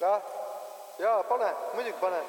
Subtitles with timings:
[0.00, 0.22] jah,
[0.98, 2.20] jaa, pane, muidugi pane.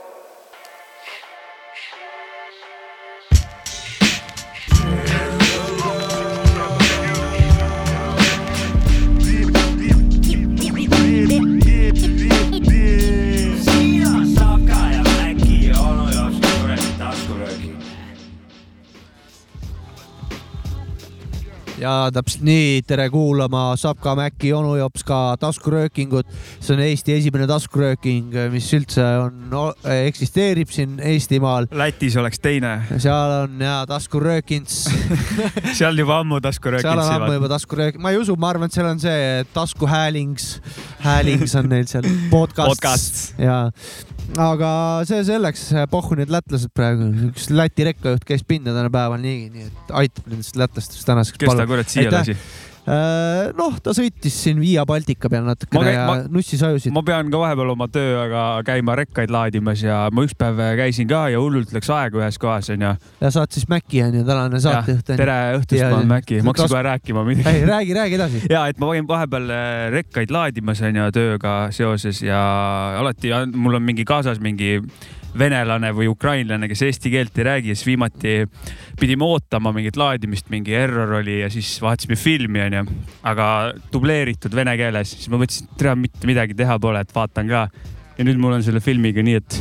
[21.78, 26.27] Ja täpselt nii, tere kuulama Sapka Mäkki onu jops ka taskuröökingut.
[26.59, 29.54] see on Eesti esimene taskurööking, mis üldse on,
[30.08, 31.68] eksisteerib siin Eestimaal.
[31.71, 34.80] Lätis oleks teine, seal on ja taskuröökins,
[35.77, 38.77] seal juba ammu tasku seal on ammu juba taskurööking, ma ei usu, ma arvan, et
[38.77, 40.49] seal on see taskuhäälings,
[41.05, 43.21] häälings on neil seal podcast, Podcast.
[43.38, 43.59] ja
[44.36, 44.70] aga
[45.08, 49.94] see selleks, pohhu need lätlased praegu, üks Läti rekkajuht käis pinda tänapäeval niigi, nii et
[50.02, 51.40] aitab nendest lätlastest tänaseks.
[51.40, 52.35] kes ta kurat siia lasi?
[53.58, 56.94] noh, ta sõitis siin Via Baltica peal natukene ja ma- nussis ajusid.
[56.96, 61.26] ma pean ka vahepeal oma tööga käima rekkaid laadimas ja ma üks päev käisin ka
[61.34, 62.94] ja hullult läks aega ühes kohas onju.
[63.21, 65.18] ja saad siis Maci onju, tänane saatejuht onju.
[65.20, 67.58] tere õhtust, ma olen Mäkki, ma hakkasin kohe rääkima midagi.
[67.58, 68.44] ei, räägi, räägi edasi.
[68.56, 72.40] ja et ma käin vahepeal äh, rekkaid laadimas onju tööga seoses ja
[73.02, 74.78] alati on- mul on mingi kaasas mingi
[75.38, 78.36] venelane või ukrainlane, kes eesti keelt ei räägi siis viimati
[79.00, 82.86] pidime ootama mingit laadimist, mingi error oli ja siis vaatasime filmi onju,
[83.28, 83.48] aga
[83.94, 87.67] dubleeritud vene keeles, siis ma mõtlesin, et tere, mitte midagi teha pole, et vaatan ka.
[88.17, 89.59] ja nüüd mul on selle filmiga nii, et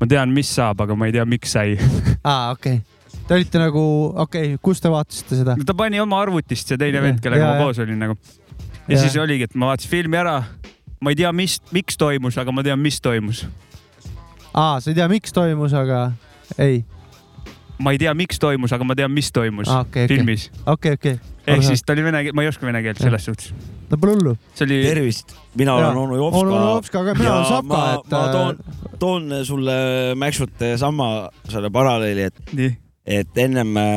[0.00, 1.76] ma tean, mis saab, aga ma ei tea, miks sai.
[2.24, 2.96] aa, okei okay..
[3.30, 3.80] Te olite nagu,
[4.18, 5.54] okei okay,, kus te vaatasite seda?
[5.66, 8.16] ta pani oma arvutist see teine vend, kellega Ja, ma koos olin nagu.
[8.88, 9.00] ja Ja.
[9.04, 10.42] siis oligi, et ma vaatasin filmi ära.
[11.00, 13.44] ma ei tea, mis, miks toimus, aga ma tean, mis toimus.
[14.54, 16.10] aa, sa ei tea, miks toimus, aga
[16.58, 16.84] ei.
[17.78, 20.16] ma ei tea, miks toimus, aga ma tean, mis toimus Aa, okei, okei.
[20.16, 20.50] filmis.
[20.66, 21.18] okei, okei.
[21.46, 23.54] ehk siis ta oli vene, ma ei oska vene keelt selles suhtes.
[23.90, 24.36] no pole hullu.
[24.54, 26.64] see oli, tervist, mina olen onu onu Jopska.
[26.70, 28.12] Jopska, aga mina olen Sapka, ma, et.
[28.12, 28.56] äh, ma toon,
[28.98, 29.76] toon sulle
[30.14, 32.74] Mäksut sama selle paralleeli, et, nii,
[33.20, 33.94] et ennem äh,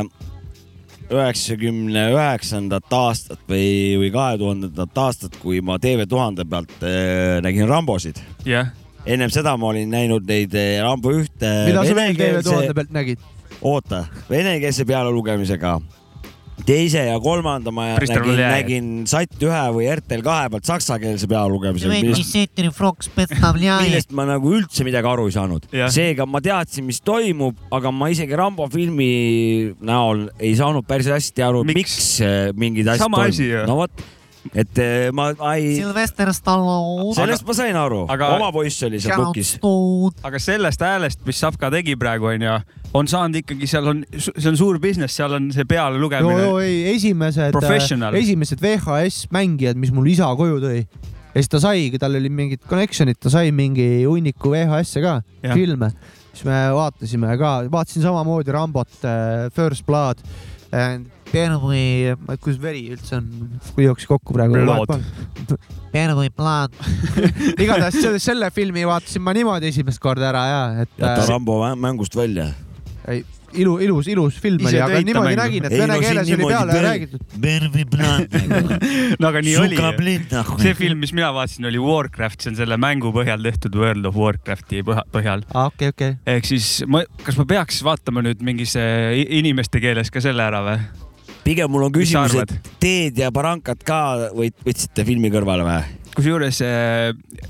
[1.14, 8.22] üheksakümne üheksandat aastat või, või kahe tuhandendat aastat, kui ma TV1000 pealt äh, nägin Rambosid.
[8.47, 8.72] jah.
[9.06, 13.25] Ennem seda ma olin näinud neid äh, Rambo ühte mida sa veel TV1000 pealt nägid?
[13.64, 15.74] oota, venekeelse pealelugemisega.
[16.68, 21.91] teise ja kolmanda ma nägin, nägin Sat ühe või RTL kahe pealt saksakeelse pealelugemisega,
[23.84, 28.12] millest ma nagu üldse midagi aru ei saanud seega ma teadsin, mis toimub, aga ma
[28.14, 29.12] isegi Rambo filmi
[29.84, 32.22] näol ei saanud päris hästi aru, Miks?
[32.24, 33.66] äh, mingid asjad ju.
[33.68, 34.06] no vot,
[34.52, 37.14] et äh, ma, ma ei, Sylvester Stallone.
[37.16, 39.56] sellest ma sain aru, aga- oma poiss oli seal pukis.
[40.28, 42.58] Aga sellest häälest, mis Sapka tegi praegu onju,
[42.94, 46.44] on saanud ikkagi, seal on, see on suur business, seal on see peale no lugemine.
[46.44, 48.14] joo ei, esimesed, Professional.
[48.20, 50.84] esimesed VHS mängijad, mis mul isa koju tõi.
[50.84, 55.16] ja siis ta saigi, tal oli mingid connection'id, ta sai mingi hunniku VHS-e ka,
[55.56, 55.90] filme.
[56.34, 58.92] siis me vaatasime ka, vaatasin samamoodi Rambot,
[59.56, 60.22] First Blood.
[61.34, 62.14] Benway,
[62.44, 63.30] kus veri üldse on,
[63.74, 64.60] kui jooksis kokku praegu.
[65.94, 66.74] Benway Blood
[67.64, 70.92] igatahes selle, selle filmi vaatasin ma niimoodi esimest korda ära ja, et.
[70.98, 72.48] jäta äh, Rambo mängust välja.
[73.10, 73.22] ei,
[73.54, 75.42] ilu, ilus, ilus film Ise oli, aga niimoodi mängu.
[75.42, 77.38] nägin, et vene no, keeles oli peale ber, räägitud.
[77.46, 77.94] Benway nagu.
[77.94, 80.18] Blood no aga nii oli.
[80.32, 80.58] Nagu.
[80.62, 84.18] see film, mis mina vaatasin, oli Warcraft, see on selle mängu põhjal tehtud World of
[84.18, 85.46] Warcrafti põhjal.
[85.54, 86.18] Ah, okei, okei.
[86.38, 88.84] ehk siis ma, kas ma peaks vaatama nüüd mingisse
[89.30, 91.03] inimeste keeles ka selle ära või?
[91.44, 94.00] Pigem mul on küsimus, et Teed ja Barankat ka
[94.36, 95.81] võt-, võtsite filmi kõrvale või?
[96.14, 97.50] kusjuures äh,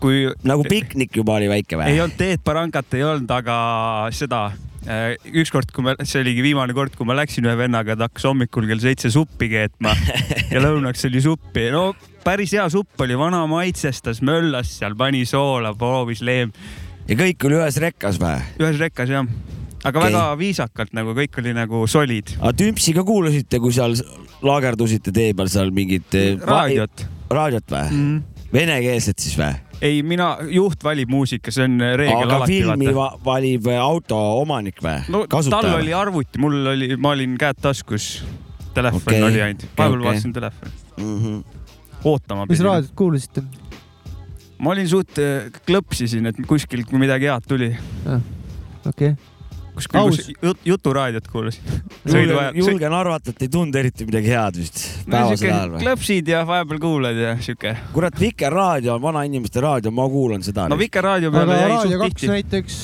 [0.00, 2.00] kui nagu piknik juba oli väike ei või?
[2.04, 3.58] olnud Teet Barankat ei olnud, aga
[4.14, 4.46] seda
[4.86, 8.28] äh, ükskord, kui ma, see oligi viimane kord, kui ma läksin ühe vennaga, ta hakkas
[8.30, 9.94] hommikul kell seitse suppi keetma
[10.52, 11.68] ja lõunaks oli suppi.
[11.74, 11.92] no
[12.24, 16.52] päris hea supp oli, vana maitsestas, möllas seal, pani soola, proovis leem,
[17.08, 18.36] ja kõik oli ühes rekkas või?
[18.62, 19.30] ühes rekkas jah.
[19.84, 20.10] Aga okay.
[20.10, 22.34] väga viisakalt nagu kõik oli nagu solid.
[22.40, 23.94] aga Tümpsi ka kuulasite, kui seal
[24.44, 27.86] laagerdusite tee peal seal mingit eh, raadiot raadiot või?
[27.92, 28.44] mm..
[28.54, 29.52] venekeelset siis või?
[29.84, 34.82] ei, mina, juht valib muusika, see on reegel aga alati filmi va valib auto omanik
[34.84, 34.98] või?
[35.14, 38.10] no tal oli arvuti, mul oli, ma olin käed taskus.
[38.74, 39.22] telefon okay.
[39.30, 40.10] oli ainult, vahepeal okay.
[40.10, 41.16] vaatasin telefoni, mm.
[41.22, 42.04] -hmm.
[42.04, 43.46] ootama mis raadiot kuulasite?
[44.58, 45.22] ma olin suht,
[45.66, 47.72] klõpsisin, et kuskilt midagi head tuli.
[48.86, 49.37] okei, kuskil
[49.78, 51.62] Kus jut, juturaadiot kuulasin.
[52.54, 55.82] julgen, arvata, et ei tundnud eriti midagi head vist päevasel ajal või?
[55.84, 57.76] klõpsid ja vahepeal kuulad ja siuke.
[57.94, 60.78] kurat, Vikerraadio on vanainimeste raadio, ma kuulan seda no.
[60.78, 62.32] Vikerraadio peale jäi suht kaks tihti.
[62.32, 62.78] näiteks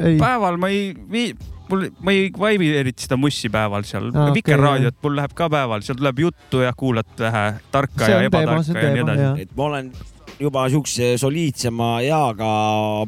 [0.00, 1.34] ei, päeval ma ei vii-,
[1.68, 4.32] mul, ma ei vaibi eriti seda mussi päeval seal ah,.
[4.34, 7.44] Vikerraadiot mul läheb ka päeval, seal tuleb juttu ja kuulad vähe
[7.74, 9.92] tarka ja ebatarka ja nii edasi et ma olen
[10.42, 12.52] juba siukse soliidsema eaga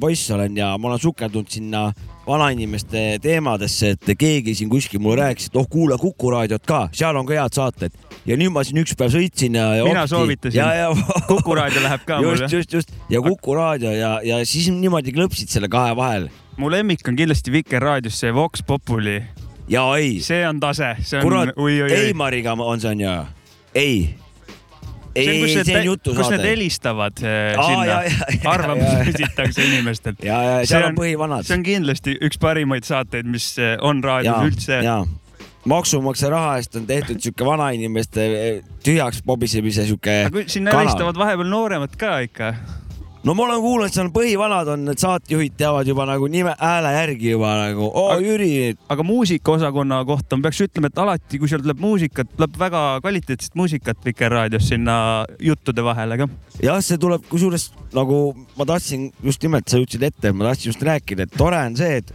[0.01, 1.89] poiss olen ja ma olen sukeldunud sinna
[2.25, 7.17] vanainimeste teemadesse, et keegi siin kuskil mulle rääkis, et oh kuula Kuku raadiot ka, seal
[7.21, 7.93] on ka head saated.
[8.25, 9.85] ja nüüd ma siin üks päev sõitsin ja, ja.
[9.85, 10.57] Mina soovitasin.
[10.57, 10.89] ja, ja
[11.31, 12.49] Kuku raadio läheb ka just, mulle.
[12.57, 17.05] just, just ja Kuku raadio ja, ja siis niimoodi klõpsid selle kahe vahel mu lemmik
[17.09, 19.21] on kindlasti Vikerraadios see Vox Populi,
[19.69, 21.57] ja ei, see on tase, see on kurat.
[21.93, 23.17] Eimariga on see on ju,
[23.75, 24.24] ei.
[25.15, 26.47] ei, see on, kus ei, see on need, kus need jutusaade.
[26.51, 29.03] helistavad äh, Aa, sinna arvamusi ja.
[29.03, 30.25] esitatakse inimestelt.
[30.25, 31.47] ja, ja See seal on põhivanad.
[31.47, 34.81] see on kindlasti üks parimaid saateid, mis äh, on raadios üldse.
[34.85, 35.03] ja
[35.65, 40.81] maksumaksja raha eest on tehtud sihuke vanainimeste eh, tühjaks pobisemise sihuke kanal.
[40.81, 42.55] helistavad vahepeal nooremad ka ikka.
[43.25, 47.33] No ma olen kuulnud, seal põhivanad on, need saatejuhid teavad juba nagu nime, hääle järgi
[47.33, 48.51] juba nagu, oo Jüri,
[48.93, 53.57] aga muusikaosakonna kohta ma peaks ütlema, et alati, kui seal tuleb muusikat, tuleb väga kvaliteetset
[53.59, 54.97] muusikat Vikerraadios sinna
[55.41, 56.29] juttude vahele ka.
[56.63, 58.21] jah, see tuleb kusjuures nagu
[58.59, 62.03] ma tahtsin just nimelt, sa ütlesid ette, ma tahtsin just rääkida, et tore on see,
[62.03, 62.13] et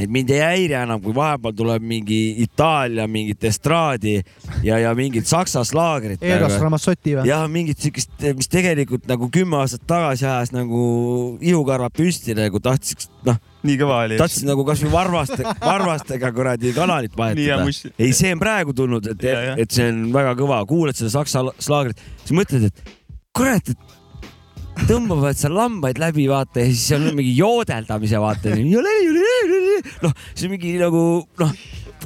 [0.00, 4.14] et mind ei häiri enam, kui vahepeal tuleb mingi Itaalia mingit estraadi
[4.64, 6.22] ja, ja mingit saksa slaagrit.
[6.24, 7.28] Eros Ramazzotti või?
[7.28, 10.82] jah, mingit siukest, mis tegelikult nagu kümme aastat tagasi ajas nagu
[11.44, 14.20] ihukarvad püsti nagu tahtis, noh, nii kõva oli.
[14.20, 15.42] tahtsin nagu kasvõi varvaste,
[15.72, 17.68] varvastega kuradi kanalit vahetada.
[17.98, 19.28] ei, see on praegu tulnud, et
[19.62, 22.96] et see on väga kõva, kuulad seda saksa slaagrit, siis mõtled, et
[23.36, 24.01] kurat, et
[24.88, 28.56] tõmbavad seal lambaid läbi, vaata ja siis seal on mingi joodeldamise, vaata.
[30.02, 31.02] noh, see on mingi nagu
[31.40, 31.54] noh,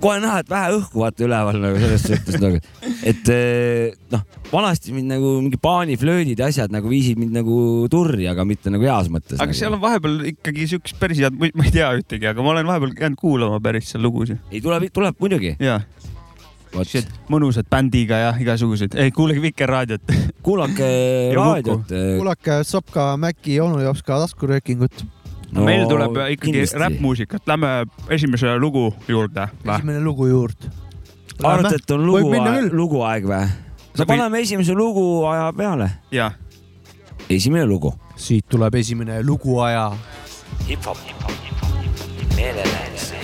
[0.03, 2.61] kohe näha, et vähe õhku vaata üleval nagu selles suhtes nagu,
[3.07, 7.59] et eh, noh, vanasti mind nagu mingi paaniflöödid ja asjad nagu viisid mind nagu
[7.93, 9.41] turri, aga mitte nagu heas mõttes.
[9.43, 12.69] aga seal on vahepeal ikkagi siukest päris head, ma ei tea ühtegi, aga ma olen
[12.69, 14.43] vahepeal jäänud kuulama päris seal lugusid.
[14.53, 15.57] ei tuleb, tuleb muidugi.
[16.73, 20.15] Siuksed mõnusad bändiga ja igasuguseid, ei kuulage Vikerraadiot.
[20.43, 20.89] kuulake
[21.37, 21.93] raadiot.
[22.19, 25.05] kuulake Sopka, Mäki, onu jops ka taskuröökingut.
[25.53, 29.49] no, meil tuleb ikkagi räppmuusikat, lähme esimese lugu juurde.
[29.75, 30.73] esimene lugu juurde.
[31.43, 32.71] arvad, et on lugu küll.
[32.73, 33.47] luguaeg või?
[33.99, 35.91] no paneme esimese lugu aja peale.
[36.11, 36.31] ja,
[37.31, 37.95] esimene lugu.
[38.17, 39.93] siit tuleb esimene luguaja.
[40.69, 40.99] hip-hop,
[42.37, 43.16] meelelääs, vaimule,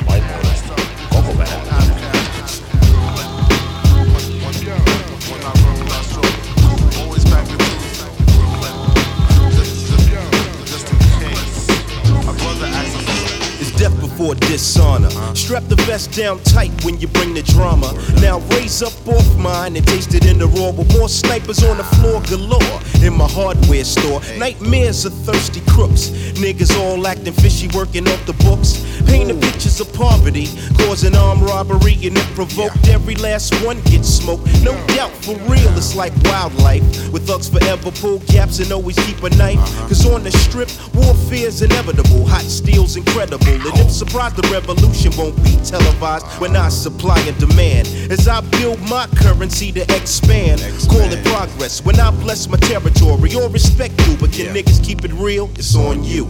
[15.92, 17.92] The down tight when you bring the drama.
[18.22, 21.76] Now raise up off mine and taste it in the raw with more snipers on
[21.76, 24.22] the floor galore in my hardware store.
[24.38, 26.08] Nightmares of thirsty crooks.
[26.34, 28.80] Niggas all acting fishy, working off the books.
[29.06, 30.46] Painting pictures of poverty,
[30.78, 34.46] causing armed robbery, and it provoked every last one gets smoked.
[34.62, 36.82] No doubt, for real, it's like wildlife.
[37.12, 39.58] With thugs forever pull gaps and always keep a knife.
[39.58, 39.88] Uh-huh.
[39.88, 42.26] Cause on the strip, warfare's inevitable.
[42.26, 43.46] Hot steel's incredible.
[43.46, 47.88] And if surprised, the revolution won't be televised when I supply and demand.
[48.10, 51.84] As I build my currency to expand, call it progress.
[51.84, 55.50] When I bless my territory or respect you, but can niggas keep it real?
[55.54, 56.21] It's on you.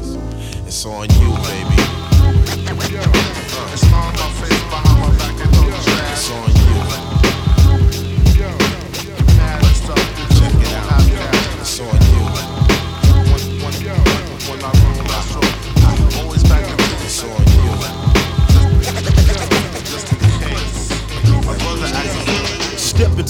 [0.67, 1.77] It's on you, baby.
[2.65, 3.85] Uh, it's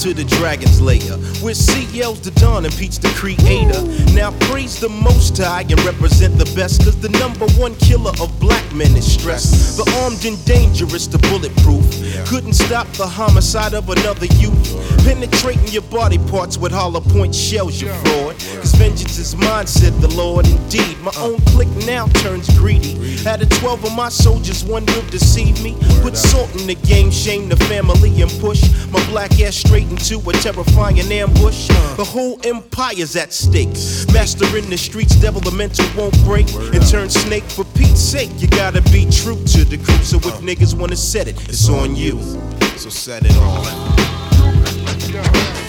[0.03, 0.99] Into the dragon's lair,
[1.39, 3.81] where CL's the dawn and Pete's the creator.
[4.13, 8.37] Now praise the most high and represent the best, cause the number one killer of
[8.37, 9.77] black men is stress.
[9.77, 11.87] The armed and dangerous, the bulletproof.
[12.27, 14.75] Couldn't stop the homicide of another youth.
[15.05, 18.35] Penetrating your body parts with hollow point shells, you fraud.
[18.59, 20.47] Cause vengeance is mine, said the Lord.
[20.47, 22.97] Indeed, my own clique now turns greedy.
[23.27, 25.75] Out of 12 of my soldiers, one will deceive me.
[26.01, 30.17] Put salt in the game, shame the family, and push my black ass straight into
[30.29, 31.67] a terrifying ambush.
[31.97, 33.73] The whole empire's at stake.
[34.13, 37.43] Master in the streets, devil the mental won't break and turn snake.
[37.43, 40.03] For Pete's sake, you gotta be true to the crew.
[40.03, 42.19] So if niggas wanna set it, it's on you.
[42.77, 45.62] So set it on.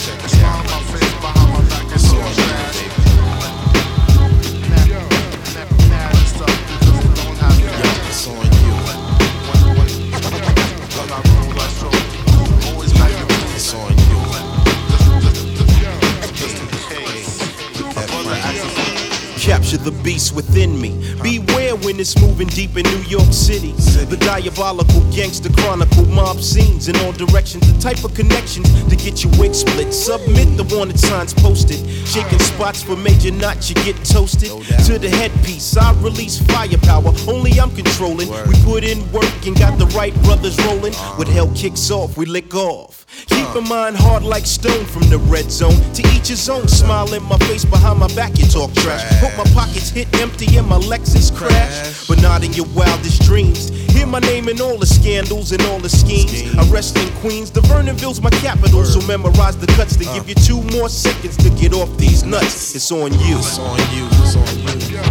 [19.74, 20.92] The beast within me.
[21.20, 23.72] Beware when it's moving deep in New York City.
[24.08, 27.70] The diabolical gangster chronicle mob scenes in all directions.
[27.70, 29.92] The type of connections to get your wig split.
[29.92, 31.86] Submit the wanted signs posted.
[32.06, 34.48] Shaking spots for major knots, you get toasted.
[34.86, 37.12] To the headpiece, I release firepower.
[37.28, 38.30] Only I'm controlling.
[38.48, 40.94] We put in work and got the right brothers rolling.
[41.18, 43.04] When hell kicks off, we lick off.
[43.26, 45.76] Keep in mind hard like stone from the red zone.
[45.94, 46.68] To each his own.
[46.68, 49.02] Smile in my face behind my back, you talk trash.
[49.20, 52.06] Hope my pockets hit empty and my Lexus crash.
[52.06, 53.68] But not in your wildest dreams.
[53.92, 56.54] Hear my name in all the scandals and all the schemes.
[56.56, 57.50] I rest in Queens.
[57.50, 58.84] The Vernonville's my capital.
[58.84, 60.14] So memorize the cuts to uh.
[60.14, 62.74] give you two more seconds to get off these nuts.
[62.74, 63.38] It's on you.
[63.38, 64.06] It's on you.
[64.22, 65.02] It's on you.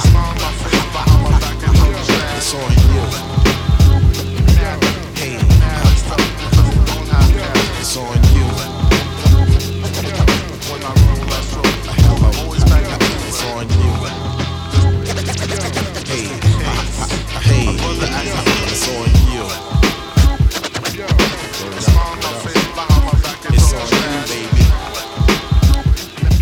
[0.00, 2.36] Smile on my face behind my back and talk trash.
[2.38, 3.02] It's on you.
[5.14, 5.36] Hey.
[7.78, 8.25] It's on you.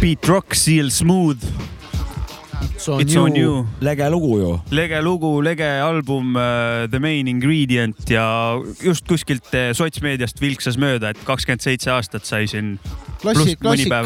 [0.04, 1.40] Beat Rock, Seal Smooth,
[3.00, 3.66] It's on you.
[3.80, 4.60] lege lugu ju.
[4.70, 6.42] lege lugu, lege album uh,
[6.90, 12.42] The Main Ingredient ja just kuskilt uh, sotsmeediast vilksas mööda, et kakskümmend seitse aastat sai
[12.52, 12.74] siin
[13.22, 13.96] klassik, klassik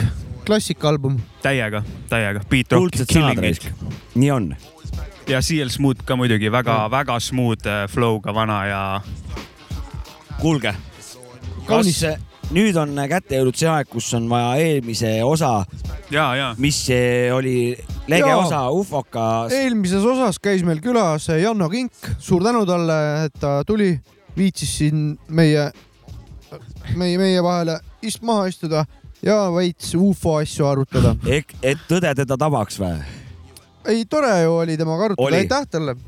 [0.47, 1.19] klassikalbum.
[1.43, 2.45] täiega, täiega.
[2.47, 3.67] Beat Rock, Killing It raisk.
[4.15, 4.53] nii on.
[5.27, 8.83] ja Seal Smooth ka muidugi väga-väga smooth uh, flow'ga vana ja
[10.39, 10.77] kuulge,
[11.67, 11.99] Kaunis.
[12.07, 15.51] kas nüüd on kätte jõudnud see aeg, kus on vaja eelmise osa,
[16.13, 17.75] ja, ja mis eh, oli
[18.09, 18.39] lege Jaa.
[18.41, 19.25] osa Ufoka.
[19.53, 23.93] eelmises osas käis meil külas Janno Kink, suur tänu talle, et ta tuli,
[24.39, 25.69] viitsis siin meie,
[26.97, 28.87] meie, meie vahele ist-, maha istuda
[29.25, 31.17] ja veits ufo asju arutada.
[31.29, 32.97] ehk, et tõde teda tabaks või?
[33.89, 35.43] ei, tore ju oli temaga arutada, Oli.
[35.45, 35.99] aitäh talle,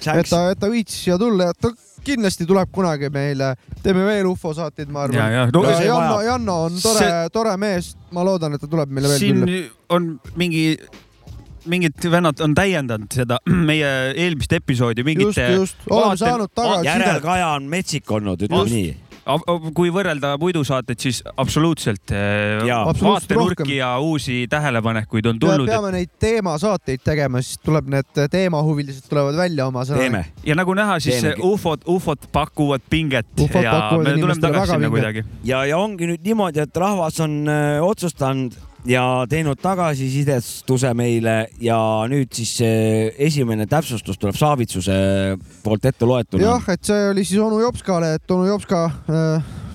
[0.00, 1.74] et ta, et ta viitsis siia tulla ja ta
[2.04, 5.32] kindlasti tuleb kunagi meile, teeme veel ufo saateid, ma arvan.
[5.32, 6.28] ja no, ja see Janno, vajab.
[6.30, 9.72] Janno on tore See-, tore mees, ma loodan, et ta tuleb meile veel siin külla.
[9.96, 10.08] on
[10.40, 10.64] mingi,
[11.70, 16.90] mingid vennad on täiendanud seda meie eelmist episoodi just, mingite just, oleme saanud tagasisidet.
[16.92, 18.74] järelkaja on metsik olnud, ütleme Just.
[18.74, 18.96] nii.
[19.74, 22.12] Kui võrrelda muidusaateid, siis absoluutselt.
[22.12, 25.68] Absoluutselt vaatenurki ja uusi tähelepanekuid on tulnud.
[25.68, 30.24] peame neid teemasaateid tegema, siis tuleb need teemahuvilised tulevad välja oma sõnaga.
[30.44, 31.42] ja nagu näha, siis Teemegi.
[31.44, 35.24] ufod, ufod pakuvad pinget Ufod ja pakuvad me tuleme tagasi sinna kuidagi.
[35.44, 38.56] ja, ja ongi nüüd niimoodi, et rahvas on öö, otsustanud
[38.88, 41.78] ja teinud tagasisidestuse meile ja
[42.10, 44.96] nüüd siis öö, esimene täpsustus tuleb Saavitsuse
[45.64, 46.44] poolt ette loetuna.
[46.44, 48.84] Jah, et see oli siis onu Jopskale, et onu Jopska,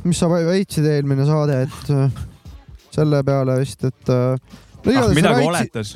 [0.06, 2.24] mis sa väitsid eelmine saade, et äh,
[2.96, 4.14] selle peale vist, et
[4.86, 5.92] no ah, igatahes sa midagi oletas.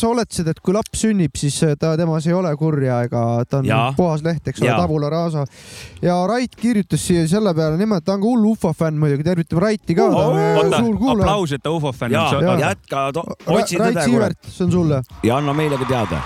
[0.00, 3.60] sa oletasid, et kui laps sünnib, siis äh, ta temas ei ole kurja ega ta
[3.60, 3.88] on Jaa.
[3.96, 5.44] puhas leht, eks ole tabula rasa.
[6.02, 9.66] ja Rait kirjutas siia selle peale nimelt, ta on ka hull ufo fänn muidugi, tervitame
[9.66, 10.80] Raiti ka, meie oota
[11.14, 12.48] aplaus, et ta ufo fänn ja, on.
[12.48, 15.04] Ja jätka, otsi Rait tõde kurat Siivert, see on sulle.
[15.22, 16.24] ja anna meile ka teada.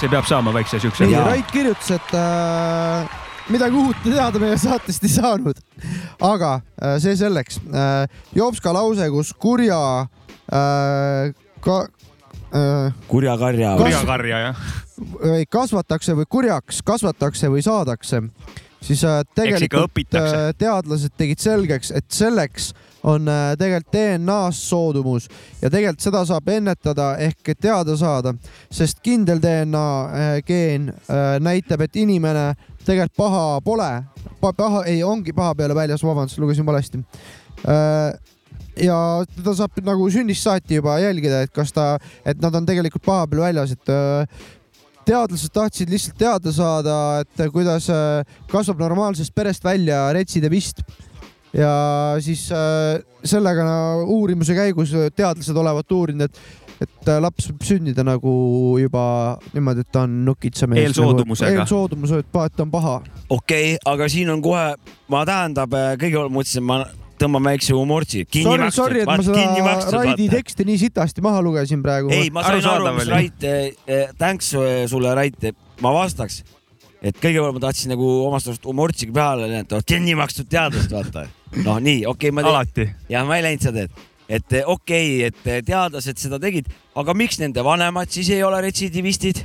[0.00, 1.26] see peab saama väikse siukse nii.
[1.30, 5.58] Rait kirjutas, et äh, midagi uut teada meie saatest ei saanud.
[6.20, 8.06] aga äh, see selleks äh,.
[8.34, 9.78] Jopska lause, kus kurja
[10.52, 11.78] äh, ka,
[12.52, 13.76] äh, kurjakarja.
[13.80, 14.66] kurjakarja, jah.
[14.98, 18.22] või kasvatakse või kurjaks kasvatakse või saadakse,
[18.82, 22.72] siis äh, tegelikult äh, teadlased tegid selgeks, et selleks
[23.02, 25.28] on äh, tegelikult DNA-s soodumus.
[25.62, 28.34] Ja tegelikult seda saab ennetada ehk teada saada,
[28.72, 32.52] sest kindel DNA äh, geen äh, näitab, et inimene
[32.86, 33.90] tegelikult paha pole.
[34.40, 37.02] Pa,, paha ei, ongi paha peale väljas, vabandust, lugesin valesti.
[38.82, 38.96] Ja
[39.36, 41.92] teda saab nagu sünnist saati juba jälgida, et kas ta,
[42.26, 43.92] et nad on tegelikult paha peal väljas, et
[45.06, 47.86] teadlased tahtsid lihtsalt teada saada, et kuidas
[48.50, 50.82] kasvab normaalsest perest välja retside vist.
[51.56, 51.72] Ja
[52.20, 53.76] siis äh, sellega no,
[54.16, 56.40] uurimise käigus teadlased olevat uurinud, et,
[56.80, 58.32] et äh, laps võib sündida nagu
[58.80, 59.04] juba
[59.52, 60.88] niimoodi, et ta on nukitsamees.
[60.88, 61.62] Eelsoodumusega.
[61.62, 62.96] eelsoodumusega, et ta on paha.
[63.28, 64.72] okei okay,, aga siin on kohe,
[65.12, 66.82] ma tähendab, kõigepealt mõtlesin, ma
[67.22, 68.24] tõmban väikse humortsi.
[68.34, 72.10] Sorry, sorry, et ma seda Raidi teksti nii sitasti maha lugesin praegu.
[72.10, 73.12] ei, ma sain aru, mis.
[73.12, 73.46] Rait
[74.18, 74.50] thanks
[74.90, 75.52] sulle, Rait,
[75.84, 76.42] ma vastaks.
[77.02, 81.26] Et kõigepealt ma tahtsin nagu omast arust humortsiga peale näidata, kinni makstud teadlast, vaata.
[81.64, 82.88] noh, nii, okei okay,, ma teen, alati.
[83.10, 84.04] ja ma ei läinud seda teed.
[84.28, 88.44] et eh, okei okay,, et eh, teadlased seda tegid, aga miks nende vanemad siis ei
[88.46, 89.42] ole retsidivistid?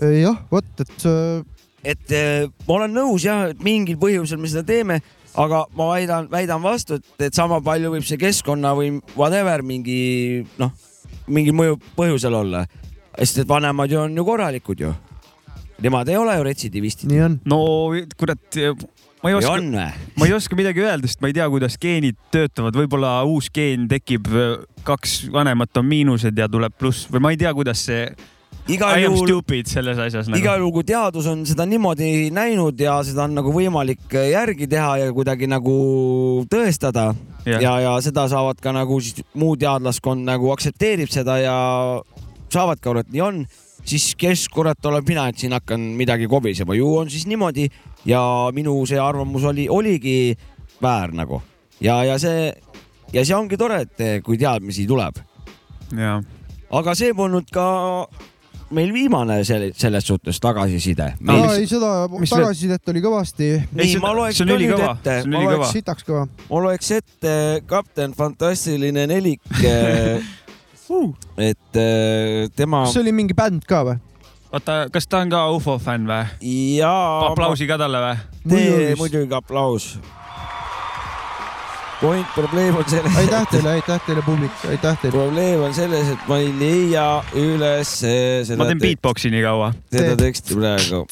[0.00, 1.44] jah, vot, et äh,
[1.86, 4.98] et eh, ma olen nõus jah, et mingil põhjusel me seda teeme,
[5.38, 10.44] aga ma väidan, väidan vastu, et, et sama palju võib see keskkonna või whatever mingi
[10.60, 10.72] noh,
[11.28, 12.64] mingil mõju, põhjusel olla.
[13.16, 14.94] sest et vanemad ju on ju korralikud ju.
[15.82, 17.10] Nemad ei ole ju retsidivistid.
[17.10, 17.40] nii on.
[17.44, 17.58] no
[18.16, 18.60] kurat,
[19.22, 19.56] ma ei oska,
[20.16, 23.84] ma ei oska midagi öelda, sest ma ei tea, kuidas geenid töötavad, võib-olla uus geen
[23.90, 24.30] tekib,
[24.86, 28.08] kaks vanemat on miinused ja tuleb pluss või ma ei tea, kuidas see.
[28.72, 30.40] igal I am juhul, stupid selles asjas nagu..
[30.40, 34.96] igal juhul, kui teadus on seda niimoodi näinud ja seda on nagu võimalik järgi teha
[35.04, 35.76] ja kuidagi nagu
[36.50, 37.10] tõestada
[37.46, 37.60] Jah.
[37.62, 41.56] ja, ja seda saavad ka nagu siis muu teadlaskond nagu aktsepteerib seda ja
[42.50, 43.44] saavad ka aru, et nii on,
[43.86, 47.68] siis kes kurat olen mina, et siin hakkan midagi kobisema, ju on siis niimoodi
[48.06, 48.20] ja
[48.54, 50.36] minu see arvamus oli, oligi
[50.82, 51.42] väär nagu
[51.80, 52.52] ja, ja see
[53.12, 55.20] ja see ongi tore, et kui teadmisi tuleb,
[56.70, 57.66] aga see polnud ka
[58.74, 61.12] meil viimane selle, selles suhtes tagasiside.
[61.28, 63.50] aa, ei seda tagasisidet oli kõvasti.
[63.76, 66.24] see- ma loeks ka nüüd ülikõva, ette ma loeks, sitaks kõva.
[66.50, 69.40] ma loeks ette Kapten Fantastiline nelik,
[71.36, 73.96] et eh, tema kas see oli mingi bänd ka või?
[74.52, 76.24] oota, kas ta on ka ufo fänn või?
[76.78, 76.92] ja
[77.30, 78.16] aplausi ka talle või?
[78.48, 79.34] tee Muidugi.
[79.34, 79.98] aplaus.
[82.00, 85.14] point, probleem on selles, aitäh teile, aitäh teile, publik, aitäh teile.
[85.16, 89.72] probleem on selles, et ma ei leia üles seda ma teen, beatbox'i nii kaua.
[89.92, 91.06] seda teksti praegu.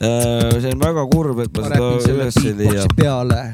[0.64, 3.44] see on väga kurb, et ma ma seda üles ei leia peale.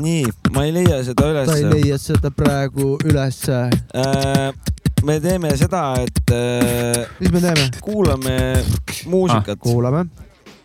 [0.00, 0.24] nii,
[0.54, 3.64] ma ei leia seda ta ei leia seda praegu ülesse.
[3.94, 4.74] Äh,
[5.04, 7.70] me teeme seda, et äh, mis me teeme?
[7.84, 8.36] kuulame
[9.10, 10.06] muusikat kuulame.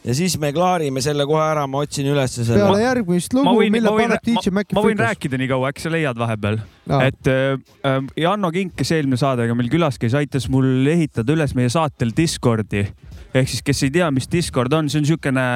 [0.03, 2.83] ja siis me klaarime selle kohe ära, ma otsin ülesse selle peale.
[2.86, 5.03] järgmist ma lugu, võin, mille paneb DJ ma, Maci ma võin.
[5.03, 6.62] rääkida nii kaua, äkki sa leiad vahepeal,
[7.01, 11.55] et äh, äh, Janno Kink, kes eelmine saadega meil külas käis, aitas mul ehitada üles
[11.57, 12.88] meie saatel Discordi.
[13.33, 15.50] ehk siis, kes ei tea, mis Discord on, see on niisugune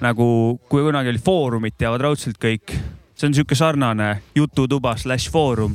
[0.00, 0.30] nagu,
[0.70, 2.72] kui kunagi oli Foorumit, teavad raudselt kõik.
[3.20, 5.74] See on niisugune sarnane jututuba slaš foorum.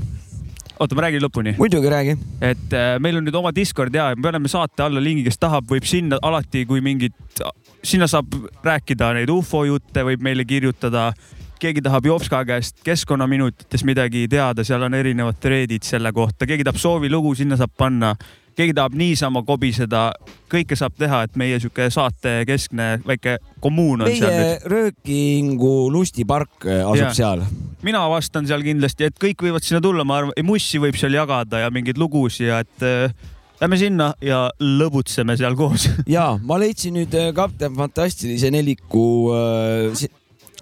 [0.79, 1.53] oota, ma räägin lõpuni.
[1.57, 2.17] muidugi räägi.
[2.41, 5.67] et äh, meil on nüüd oma Discord ja me paneme saate alla lingi, kes tahab,
[5.69, 7.13] võib sinna alati, kui mingit,
[7.83, 8.33] sinna saab
[8.65, 11.11] rääkida neid ufo jutte, võib meile kirjutada.
[11.59, 16.81] keegi tahab Jopska käest keskkonnaminutites midagi teada, seal on erinevad thread'id selle kohta, keegi tahab
[16.81, 18.15] soovilugu, sinna saab panna.
[18.55, 20.07] Keegi tahab niisama kobiseda,
[20.51, 24.57] kõike saab teha, et meie sihuke saate keskne väike kommuun on seal meie.
[24.71, 27.13] Röökingu lustipark äh, asub Jaa.
[27.17, 27.45] seal.
[27.85, 31.65] mina vastan seal kindlasti, et kõik võivad sinna tulla, ma arvan, mussi võib seal jagada
[31.65, 35.89] ja mingeid lugusid ja et äh, lähme sinna ja lõbutseme seal koos.
[36.17, 40.07] ja ma leidsin nüüd äh, Kapten Fantastilise neliku äh,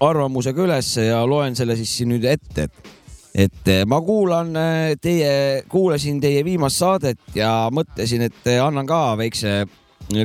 [0.03, 2.93] arvamusega ülesse ja loen selle siis nüüd ette, et
[3.33, 8.87] et äh, ma kuulan äh, teie, kuulasin teie viimast saadet ja mõtlesin, et äh, annan
[8.87, 9.63] ka väikse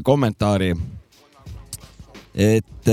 [0.05, 0.75] kommentaari.
[2.39, 2.89] et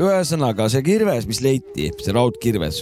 [0.00, 2.80] ühesõnaga see kirves, mis leiti, see raudkirves,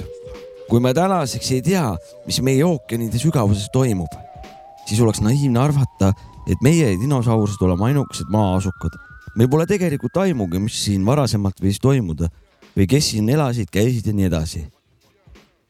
[0.69, 1.85] kui me tänaseks ei tea,
[2.27, 4.13] mis meie ookeanide sügavuses toimub,
[4.87, 6.13] siis oleks naiivne arvata,
[6.49, 8.97] et meie dinosaurused oleme ainukesed maa-asukad.
[9.37, 12.29] meil pole tegelikult aimugi, mis siin varasemalt võis toimuda
[12.77, 14.65] või kes siin elasid, käisid ja nii edasi.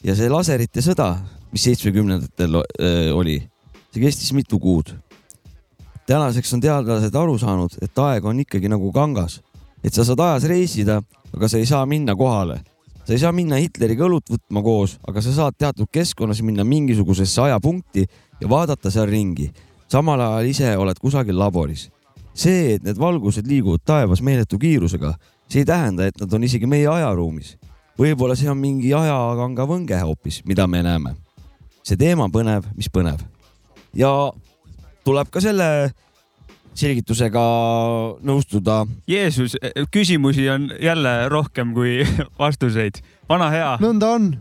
[0.04, 1.14] Ja see laserite sõda,
[1.52, 2.58] mis seitsmekümnendatel
[3.14, 3.38] oli,
[3.92, 4.94] see kestis mitu kuud.
[6.06, 9.40] tänaseks on teadlased aru saanud, et aeg on ikkagi nagu kangas,
[9.84, 11.00] et sa saad ajas reisida,
[11.32, 12.60] aga sa ei saa minna kohale.
[13.04, 17.40] sa ei saa minna Hitleriga õlut võtma koos, aga sa saad teatud keskkonnas minna mingisugusesse
[17.42, 18.06] ajapunkti
[18.40, 19.52] ja vaadata seal ringi.
[19.88, 21.90] samal ajal ise oled kusagil laboris.
[22.34, 25.14] see, et need valgused liiguvad taevas meeletu kiirusega,
[25.48, 27.56] see ei tähenda, et nad on isegi meie ajaruumis.
[27.98, 31.16] Võib-olla see on mingi ajakanga võnge hoopis, mida me näeme.
[31.82, 33.20] see teema on põnev, mis põnev.
[33.94, 34.32] ja
[35.04, 35.92] tuleb ka selle
[36.78, 37.42] selgitusega
[38.24, 38.82] nõustuda.
[39.10, 39.56] Jeesus,
[39.92, 42.00] küsimusi on jälle rohkem kui
[42.40, 43.02] vastuseid.
[43.28, 43.76] vana hea.
[43.82, 44.32] nõnda on.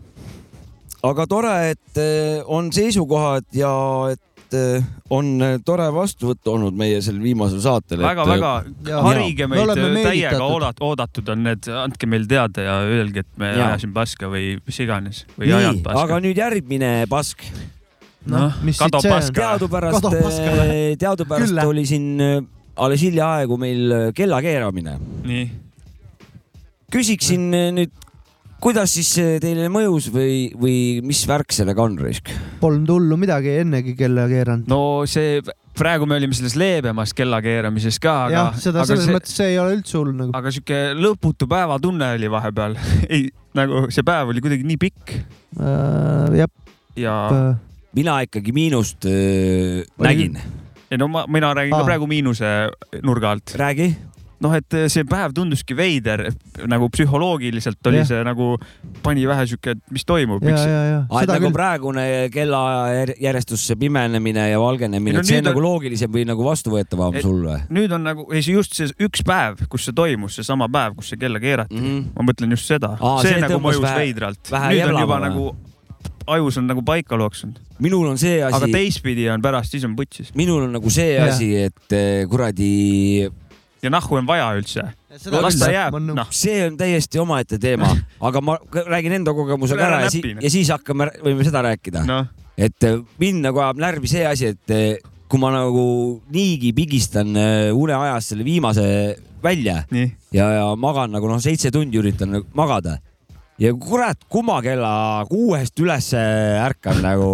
[1.02, 3.72] aga tore, et eh, on seisukohad ja
[4.12, 4.22] et
[4.56, 8.02] eh, on eh, tore vastuvõtt olnud meie sel viimasel saatel.
[8.04, 8.52] väga-väga,
[8.88, 9.02] Jaa.
[9.08, 10.46] harige Me meid oleme täiega meelitatud.
[10.48, 14.80] oodat-, oodatud on need, andke meile teada ja öelge, et me ajasin paska või mis
[14.84, 16.20] iganes või nii ajanud, paska aga.
[16.24, 17.44] nüüd järgmine pask.
[18.30, 19.38] noh, mis Kado paska.
[19.40, 20.08] teadupärast
[21.00, 21.64] teadupärast Küll.
[21.74, 22.36] oli siin eh,
[22.76, 24.96] alles hiljaaegu meil eh, kella keeramine.
[25.28, 25.48] nii,
[26.92, 27.92] küsiksin eh, nüüd,
[28.62, 29.10] kuidas siis
[29.42, 32.30] teile mõjus või, või mis värk sellega on, Raisk?
[32.62, 34.70] Polnud hullu midagi ennegi kella keeranud.
[34.70, 35.40] no see,
[35.78, 39.52] praegu me olime selles leebemas kellakeeramises ka, aga jah, seda aga selles see, mõttes see
[39.54, 40.34] ei ole üldse hull nagu.
[40.38, 42.78] aga sihuke lõputu päevatunne oli vahepeal.
[43.12, 45.16] ei, nagu see päev oli kuidagi nii pikk
[45.60, 46.48] Äh, jah,
[46.96, 47.14] ja,
[47.92, 50.38] mina ikkagi miinust äh, nägin.
[50.90, 51.88] ei no ma, mina räägin ka Aa.
[51.90, 52.70] praegu miinuse
[53.02, 53.52] nurga alt.
[53.56, 53.96] räägi.
[54.42, 56.24] noh, et see päev tunduski veider,
[56.70, 58.08] nagu psühholoogiliselt oli Jah.
[58.10, 58.56] see nagu,
[59.04, 61.54] pani vähe sihuke, et mis toimub, ja, ja, ja nagu küll.
[61.56, 66.46] praegune kellaaja järjestus, see pimenemine ja valgenemine no, et see on nagu loogilisem või nagu
[66.46, 69.96] vastuvõetavam Et- sul või nüüd on nagu, ei see just see üks päev, kus see
[69.96, 71.90] toimus, seesama päev, kus see kella keerati mm?
[71.90, 72.08] -hmm.
[72.16, 74.42] ma mõtlen just seda, see, see nagu mõjus vähe- veidralt.
[74.50, 75.52] nüüd on juba nagu,
[76.26, 79.96] ajus on nagu paika loksunud, minul on see aga asi, teistpidi on pärast, siis on
[79.98, 81.32] putsis minul on nagu see Jah.
[81.32, 83.28] asi, et eh, kuradi,
[83.82, 84.84] ja nahku on vaja üldse.
[85.42, 87.90] las ta jääb, noh, see on täiesti omaette teema,
[88.28, 90.42] aga ma räägin enda kogemusega Ära ära ja, si noh.
[90.42, 92.04] ja siis hakkame, võime seda rääkida.
[92.08, 95.84] noh, et eh, mind nagu ajab närvi see asi, et eh, kui ma nagu
[96.32, 98.86] niigi pigistan eh, uneajas selle viimase
[99.42, 100.10] välja nii.
[100.36, 103.00] ja, ja magan nagu noh, seitse tundi üritan nagu magada
[103.60, 104.92] ja kurat, kumma kella
[105.30, 107.32] kuuest üles ärkan nagu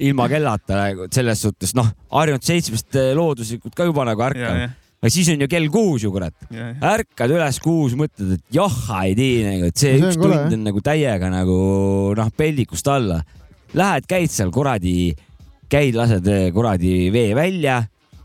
[0.00, 4.68] ilma kellata nagu selles suhtes, noh, harjunud seitsmest looduslikult ka juba nagu ärkan, ja,
[5.00, 9.14] aga siis on ju kell kuus ju kurat, ärkad üles kuus, mõtled, et johha ei
[9.16, 10.58] tee nagu, et see See on üks kole, tund jah.
[10.58, 11.60] on nagu täiega nagu
[12.18, 13.22] noh, peldikust alla.
[13.78, 15.14] Lähed, käid seal kuradi,
[15.70, 17.78] käid, lased eh, kuradi vee välja,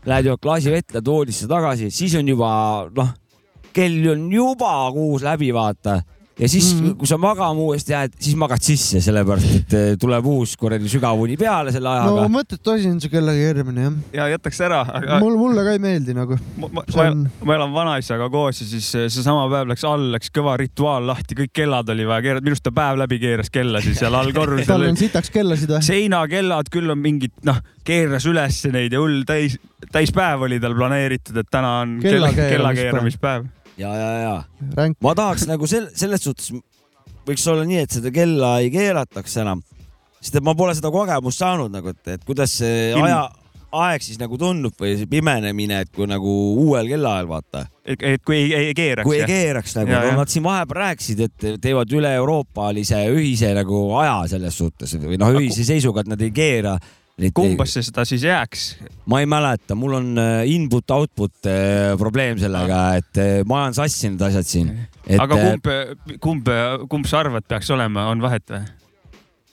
[0.04, 2.50] lähed jood klaasi vett, lähed voodisse tagasi, siis on juba
[2.92, 3.14] noh,
[3.72, 6.02] kell on juba kuus läbi, vaata
[6.38, 6.86] ja siis mm.
[6.86, 6.96] -hmm.
[7.00, 11.36] kui sa magama uuesti jääd, siis magad sisse, sellepärast et eh, tuleb uus kuradi sügavuni
[11.40, 12.28] peale selle ajaga no no,.
[12.28, 13.96] mõttetu asi on see kella keeramine jah.
[14.12, 16.36] ja jätaks ära, aga mul, mulle ka ei meeldi nagu.
[16.60, 20.58] ma, on- ma elan vanaisaga koos ja siis eh, seesama päev läks all, läks kõva
[20.60, 24.14] rituaal lahti, kõik kellad oli vaja keerata, minu arust ta päev läbi keeras kellasid seal
[24.14, 25.00] all tal korrusel on.
[25.00, 25.82] sitaks kellasid või?
[25.88, 29.56] seinakellad küll on mingid, noh, keeras üles neid ja hull täis,
[29.88, 32.56] täispäev oli tal planeeritud, et täna on kella, Kellakeeramispäev.
[32.56, 33.52] kella keeramispäev.
[33.80, 34.34] ja, ja, ja
[34.76, 34.98] ränk.
[35.04, 36.52] ma tahaks nagu sel-, selles suhtes
[37.26, 39.64] võiks olla nii, et seda kella ei keerataks enam,
[40.20, 43.24] sest et ma pole seda kogemust saanud nagu, et, et kuidas see Ilm- aja,
[43.76, 48.22] aeg siis nagu tundub või see pimenemine, et kui nagu uuel kellaajal vaata, et, et
[48.26, 49.08] kui ei, ei keeraks.
[49.08, 54.58] kui ei keeraks nagu nad siin vahepeal rääkisid, et teevad üle-euroopalise ühise nagu aja selles
[54.62, 56.78] suhtes või noh, ühise seisuga, et nad ei keera.
[57.34, 58.64] Kumbasse seda siis jääks?
[59.08, 64.10] ma ei mäleta, mul on äh, input-output äh, probleem sellega, et äh, ma ajan sassi
[64.12, 64.72] need asjad siin.
[65.06, 65.70] et aga kumb,
[66.20, 66.50] kumb,
[66.92, 68.66] kumb sa arvad, peaks olema, on vahet või?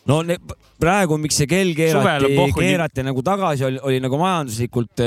[0.09, 0.35] No ne,
[0.83, 5.03] praegu, miks see kell keerati, keerati nagu tagasi, oli, oli nagu majanduslikult,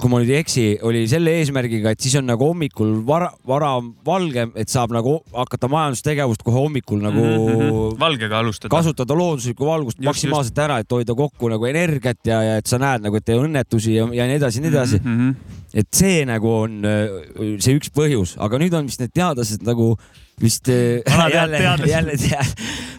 [0.00, 3.72] kui ma nüüd ei eksi, oli selle eesmärgiga, et siis on nagu hommikul vara, vara
[4.06, 8.00] valgem, et saab nagu hakata majandustegevust kohe hommikul nagu mm -hmm.
[8.00, 8.72] valgega alustada.
[8.74, 12.78] kasutada looduslikku valgust Just, maksimaalselt ära, et hoida kokku nagu energiat ja, ja et sa
[12.78, 15.00] näed nagu, et õnnetusi ja, ja nii edasi, nii edasi.
[15.04, 15.18] mm.
[15.18, 15.34] -hmm.
[15.74, 19.96] et see nagu on öö, see üks põhjus, aga nüüd on vist need teadlased nagu
[20.42, 22.44] vist öö, Vanad jälle, jälle tea-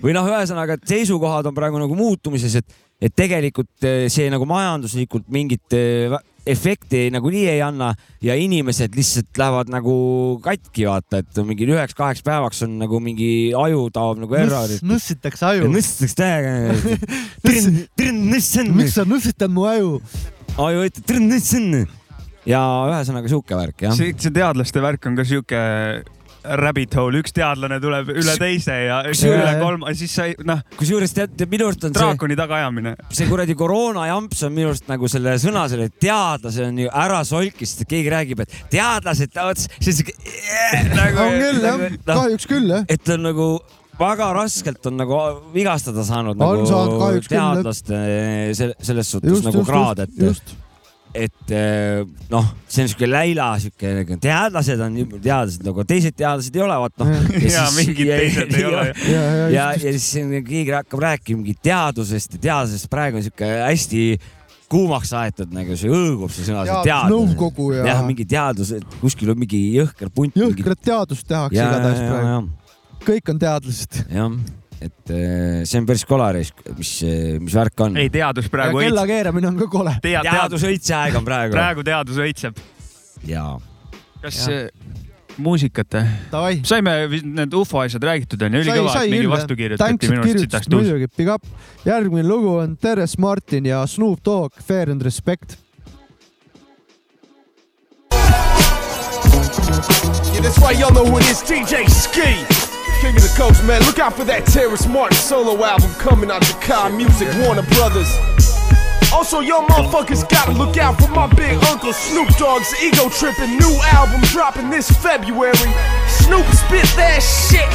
[0.02, 4.48] või noh, ühesõnaga, et seisukohad on praegu nagu muutumises, et, et tegelikult öö, see nagu
[4.50, 7.92] majanduslikult mingit öö, efekti nagunii ei anna
[8.24, 9.96] ja inimesed lihtsalt lähevad nagu
[10.42, 14.64] katki, vaata, et on mingi üheks-kaheks päevaks on nagu mingi aju taob nagu ära.
[14.82, 15.70] nõssitakse aju.
[15.70, 16.76] nõstaks täiega.
[18.82, 20.00] miks sa nõssitad mu aju?
[20.62, 21.06] aju ütleb,
[22.50, 23.96] ja ühesõnaga sihuke värk jah.
[23.98, 25.62] see, see teadlaste värk on ka sihuke
[26.44, 31.14] rabbit hole, üks teadlane tuleb üle teise ja Kusjuures- üle kolm, siis sai, noh, kusjuures
[31.14, 32.96] tead, minu arust on see, draakoni tagaajamine.
[33.14, 37.20] see kuradi koroona jamps on minu arust nagu selle sõna selle teadlase on ju ära
[37.28, 40.16] solkis, keegi räägib, et teadlased, see on siuke.
[40.98, 42.86] Nagu, on küll jah, kahjuks küll jah.
[42.90, 43.48] et on nagu
[44.02, 45.18] väga raskelt on nagu
[45.54, 47.54] vigastada saanud On nagu saanud kahjuks küll, jah.
[47.62, 48.02] teadlaste
[48.58, 50.56] se- selles suhtes just, nagu just, kraad, et, just.
[51.14, 56.64] Et eh, noh, see on siuke läila siuke teadlased on teadlased nagu teised teadlased ei
[56.64, 57.10] ole, vaat noh.
[57.44, 58.86] ja mingid teised ei ole.
[59.14, 60.12] ja, ja, ja, ja siis
[60.48, 64.06] keegi hakkab rääkima mingit teadusest ja teadusest, praegu on siuke hästi
[64.72, 67.12] kuumaks aetud nagu see õõgub see sõna, see teadus.
[67.12, 70.38] nõukogu ja, jah, ja mingi teadus, kuskil on mingi jõhker punt.
[70.40, 72.32] jõhkrat teadust tehakse ja, ja, igatahes ja, praegu.
[72.32, 74.02] ja, kõik on teadlased.
[74.08, 74.38] jah,
[74.82, 76.94] et eh, see on päris kolaris, mis,
[77.42, 78.00] mis värk on.
[78.02, 79.94] ei, teadus praegu kella keeramine on ka kole.
[80.02, 81.56] tead, teadus, teadusõitse aeg on praegu.
[81.58, 82.58] praegu teadus õitseb.
[83.30, 83.46] ja,
[84.24, 84.48] kas Jah.
[84.48, 85.00] see
[85.42, 85.96] muusikat,
[86.32, 86.60] Davai.
[86.68, 90.86] saime need ufo asjad räägitud onju, ülikõva, et mingi vastu kirjutati minu arust sitaks tõus.
[90.86, 91.46] muidugi, big up.
[91.88, 95.58] järgmine lugu on Teres Martin ja Snoop Dogg, Fair and Respect.
[100.32, 102.71] Yeah, that's right, y'all know who it is, DJ Ski.
[103.02, 103.82] King of the coast, man.
[103.90, 108.14] Look out for that Terrace Martin solo album coming out to Kai Music, Warner Brothers.
[109.12, 113.74] Also, y'all motherfuckers gotta look out for my big uncle Snoop Dogg's ego tripping new
[113.98, 115.58] album dropping this February.
[116.06, 117.66] Snoop spit that shit.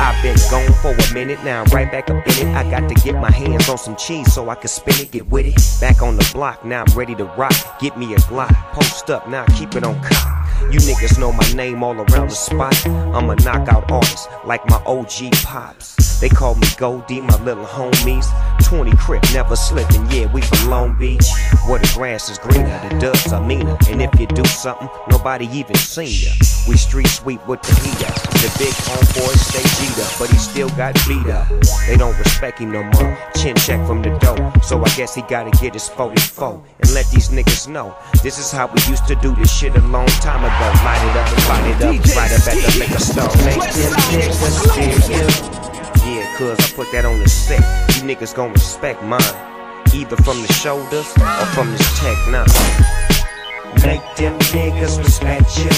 [0.00, 2.54] I've been gone for a minute now, I'm right back up in it.
[2.56, 5.28] I got to get my hands on some cheese so I can spin it, get
[5.28, 5.60] with it.
[5.82, 7.52] Back on the block, now I'm ready to rock.
[7.78, 10.45] Get me a Glock, post up, now keep it on cock.
[10.70, 12.74] You niggas know my name all around the spot.
[12.86, 16.20] I'm a knockout artist, like my OG pops.
[16.20, 18.26] They call me Goldie, my little homies.
[18.66, 21.24] 20 crip, never slipping, yeah, we from Long Beach.
[21.68, 23.78] Where the grass is greener, the dubs are meaner.
[23.88, 26.32] And if you do something, nobody even seen ya.
[26.66, 28.12] We street sweep with the heater.
[28.42, 29.62] The big homeboy stay
[30.02, 31.46] up, but he still got beat up.
[31.86, 33.16] They don't respect him no more.
[33.36, 37.08] Chin check from the dough, so I guess he gotta get his 44 and let
[37.10, 37.96] these niggas know.
[38.24, 40.66] This is how we used to do this shit a long time ago.
[40.82, 43.30] Light it up and light it up, right up at the liquor store.
[43.46, 45.65] Make them niggas feel.
[46.06, 47.58] Yeah, cuz I put that on the set.
[47.96, 49.20] You niggas gon' respect mine.
[49.92, 52.46] Either from the shoulders or from this tech now.
[53.84, 55.70] Make them niggas respect you.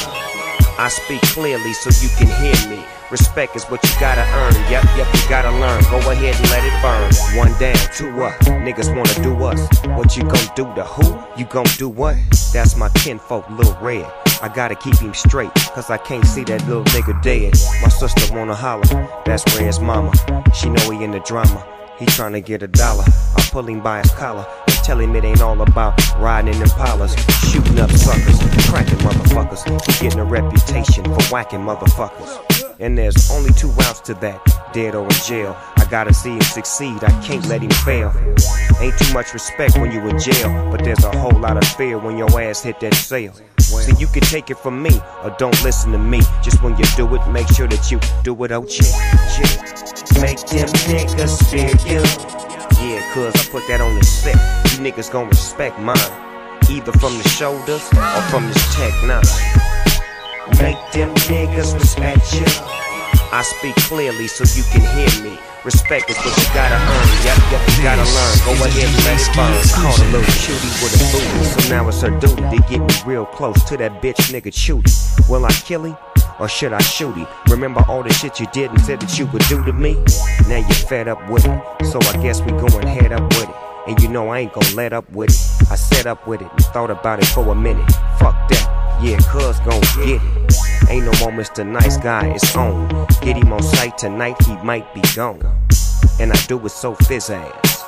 [0.79, 2.85] I speak clearly so you can hear me.
[3.11, 4.55] Respect is what you gotta earn.
[4.71, 5.83] Yep, yep, you gotta learn.
[5.85, 7.09] Go ahead and let it burn.
[7.39, 8.39] One down, two up.
[8.63, 9.61] Niggas wanna do us.
[9.97, 11.19] What you gon' do to who?
[11.39, 12.17] You gon' do what?
[12.53, 14.28] That's my kinfolk, Lil Red.
[14.41, 17.55] I gotta keep him straight, cause I can't see that little nigga dead.
[17.83, 18.87] My sister wanna holler,
[19.25, 20.13] that's where his mama.
[20.55, 21.67] She know he in the drama.
[21.99, 23.03] He tryna get a dollar.
[23.37, 26.61] I pull him by his collar and tell him it ain't all about riding in
[26.61, 27.19] Impalas,
[27.51, 32.77] shooting up suckers, cracking motherfuckers, getting a reputation for whacking motherfuckers.
[32.79, 34.41] And there's only two routes to that,
[34.73, 35.57] dead or in jail.
[35.91, 38.13] Gotta see him succeed, I can't let him fail.
[38.79, 41.99] Ain't too much respect when you in jail, but there's a whole lot of fear
[41.99, 43.33] when your ass hit that cell.
[43.59, 46.21] See, you can take it from me, or don't listen to me.
[46.43, 48.93] Just when you do it, make sure that you do it, oh chick,
[49.35, 49.51] chick.
[50.21, 52.03] Make them niggas fear you.
[52.85, 54.37] Yeah, cuz I put that on the set.
[54.71, 55.97] You niggas gon' respect mine.
[56.69, 58.93] Either from the shoulders or from this tech.
[60.61, 62.88] Make them niggas respect you.
[63.31, 65.39] I speak clearly so you can hear me.
[65.65, 67.09] Respect is what you gotta earn.
[67.25, 68.35] Yep, yep, you gotta learn.
[68.47, 69.53] Go ahead and let it burn.
[69.69, 71.45] Caught a little cutie with a booty.
[71.45, 74.91] So now it's her duty to get me real close to that bitch nigga Chuty.
[75.31, 75.97] Will I kill him?
[76.41, 77.27] Or should I shoot him?
[77.49, 79.95] Remember all the shit you did and said that you would do to me?
[80.49, 81.87] Now you're fed up with it.
[81.87, 83.55] So I guess we going head up with it.
[83.89, 85.71] And you know I ain't gonna let up with it.
[85.71, 87.91] I set up with it and thought about it for a minute.
[88.19, 89.01] Fuck that.
[89.03, 90.68] Yeah, cuz gon' get it.
[90.89, 91.67] Ain't no more Mr.
[91.67, 92.89] Nice Guy, it's on.
[93.21, 95.43] Get him on sight tonight, he might be gone.
[96.21, 97.85] And I do it so fizz ass.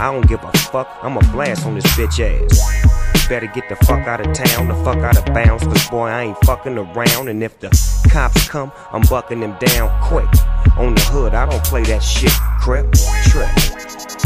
[0.00, 3.22] I don't give a fuck, I'ma blast on this bitch ass.
[3.22, 6.06] You better get the fuck out of town, the fuck out of bounds, cause boy,
[6.06, 7.28] I ain't fucking around.
[7.28, 7.68] And if the
[8.10, 10.28] cops come, I'm bucking them down quick.
[10.76, 12.92] On the hood, I don't play that shit, crip,
[13.26, 13.50] trip.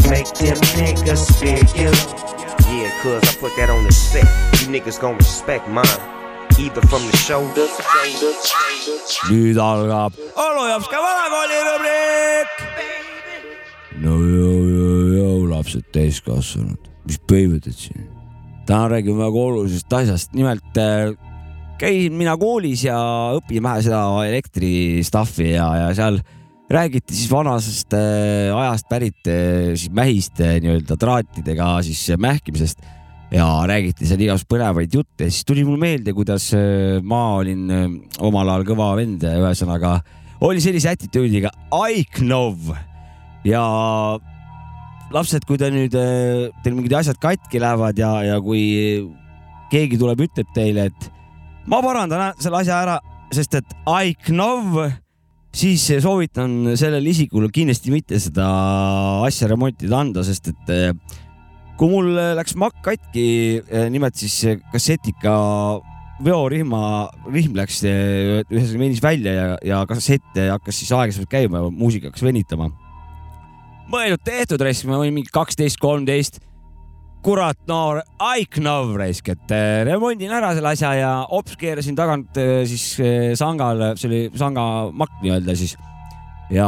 [0.09, 1.91] Make them niggas fear you.
[2.69, 4.25] Yeah, cuz I put that on the set.
[4.61, 6.22] You niggas gon' respect mine.
[6.59, 7.73] Either from the shoulders,
[9.31, 12.53] nüüd algab Olujapska vanakooli rubriik.
[14.03, 18.05] no joo, joo, joo, lapsed täiskasvanud, mis pöimetad siin?
[18.69, 21.15] täna räägime väga olulisest asjast, nimelt äh,
[21.81, 23.01] käisin mina koolis ja
[23.39, 26.21] õpin vähe seda elektri stuff'i ja, ja seal
[26.69, 32.85] räägiti siis vanasest äh, ajast pärit äh, siis mähiste nii-öelda traatidega siis mähkimisest
[33.33, 37.87] ja räägiti seal igasuguseid põnevaid jutte, siis tuli mul meelde, kuidas äh, ma olin äh,
[38.23, 39.97] omal ajal kõva vend, ühesõnaga
[40.43, 42.73] oli sellise attitude'iga Aiknov
[43.47, 43.63] ja
[45.13, 48.63] lapsed, kui te nüüd, teil mingid asjad katki lähevad ja, ja kui
[49.71, 51.09] keegi tuleb, ütleb teile, et
[51.69, 52.99] ma parandan selle asja ära,
[53.33, 54.77] sest et Aiknov,
[55.53, 58.47] siis soovitan sellele isikule kindlasti mitte seda
[59.25, 60.73] asja remontida anda, sest et
[61.79, 63.25] kui mul läks makk katki,
[63.93, 65.33] nimelt siis kassetiga
[66.23, 66.83] veorihma,
[67.33, 72.25] rihm läks ühesõnaga venis välja ja, ja kassett hakkas siis aeglaselt käima ja muusika hakkas
[72.25, 72.69] venitama
[73.93, 76.41] mõeldud-tehtud raisk, ma olin mingi kaksteist, kolmteist.
[77.23, 82.65] kurat noor Aiknov raisk, et äh, remondin ära selle asja ja hops keerasin tagant äh,
[82.67, 85.77] siis äh, sangal, see oli sanga makk nii-öelda siis.
[86.51, 86.67] ja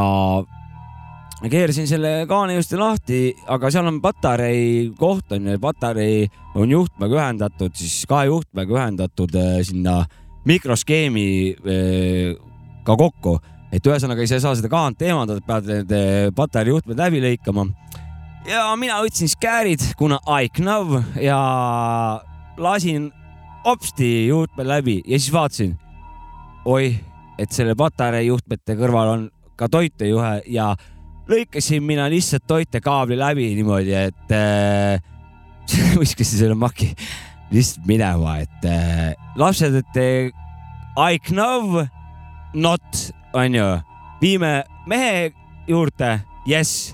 [1.44, 7.20] keerasin selle kaane just lahti, aga seal on patarei koht on ju, patarei on juhtmega
[7.20, 10.04] ühendatud, siis kahe juhtmega ühendatud äh, sinna
[10.46, 12.38] mikroskeemi äh,
[12.86, 13.40] ka kokku
[13.76, 17.68] et ühesõnaga sa ei saa seda kaant eemaldada, pead need eh, patarei juhtmed läbi lõikama.
[18.48, 21.40] ja mina võtsin siis käärid, kuna Aiknov ja
[22.58, 23.12] lasin
[23.66, 25.76] hopsti juhtme läbi ja siis vaatasin,
[26.66, 27.00] oih,
[27.38, 30.74] et selle patarei juhtmete kõrval on ka toitejuhe ja
[31.30, 35.02] lõikasin mina lihtsalt toitekaabli läbi niimoodi, et äh,
[36.02, 36.92] viskasin selle maki
[37.54, 40.44] lihtsalt minema, et äh, lapsed, et äh,
[40.96, 41.82] Aiknov
[42.56, 43.02] not
[43.36, 43.66] onju,
[44.22, 45.32] viime mehe
[45.68, 46.94] juurde, jess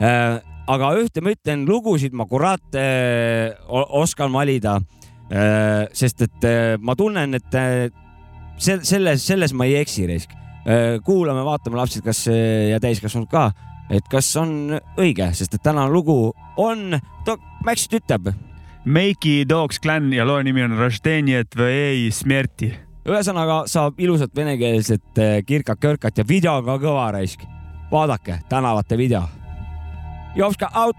[0.00, 0.40] äh,.
[0.66, 4.80] aga ühte ma ütlen, lugusid ma kurat äh, oskan valida.
[5.92, 7.90] sest et äh, ma tunnen, et äh,
[8.58, 10.30] se- selles, selles ma ei eksi, Reisk.
[10.66, 13.52] Äh, kuulame, vaatame lapsed, kas äh, ja täiskasvanud ka,
[13.86, 16.98] et kas on õige, sest et tänane lugu on,
[17.66, 18.32] Max ütleb.
[18.86, 22.72] Meiki Dogs Clan ja loo nimi on Raždenjet või Smerti.
[23.06, 27.46] ühesõnaga saab ilusat venekeelset äh, kirka-körkat ja video on ka kõva raisk.
[27.90, 29.22] vaadake tänavate video.
[30.34, 30.96] Jopska out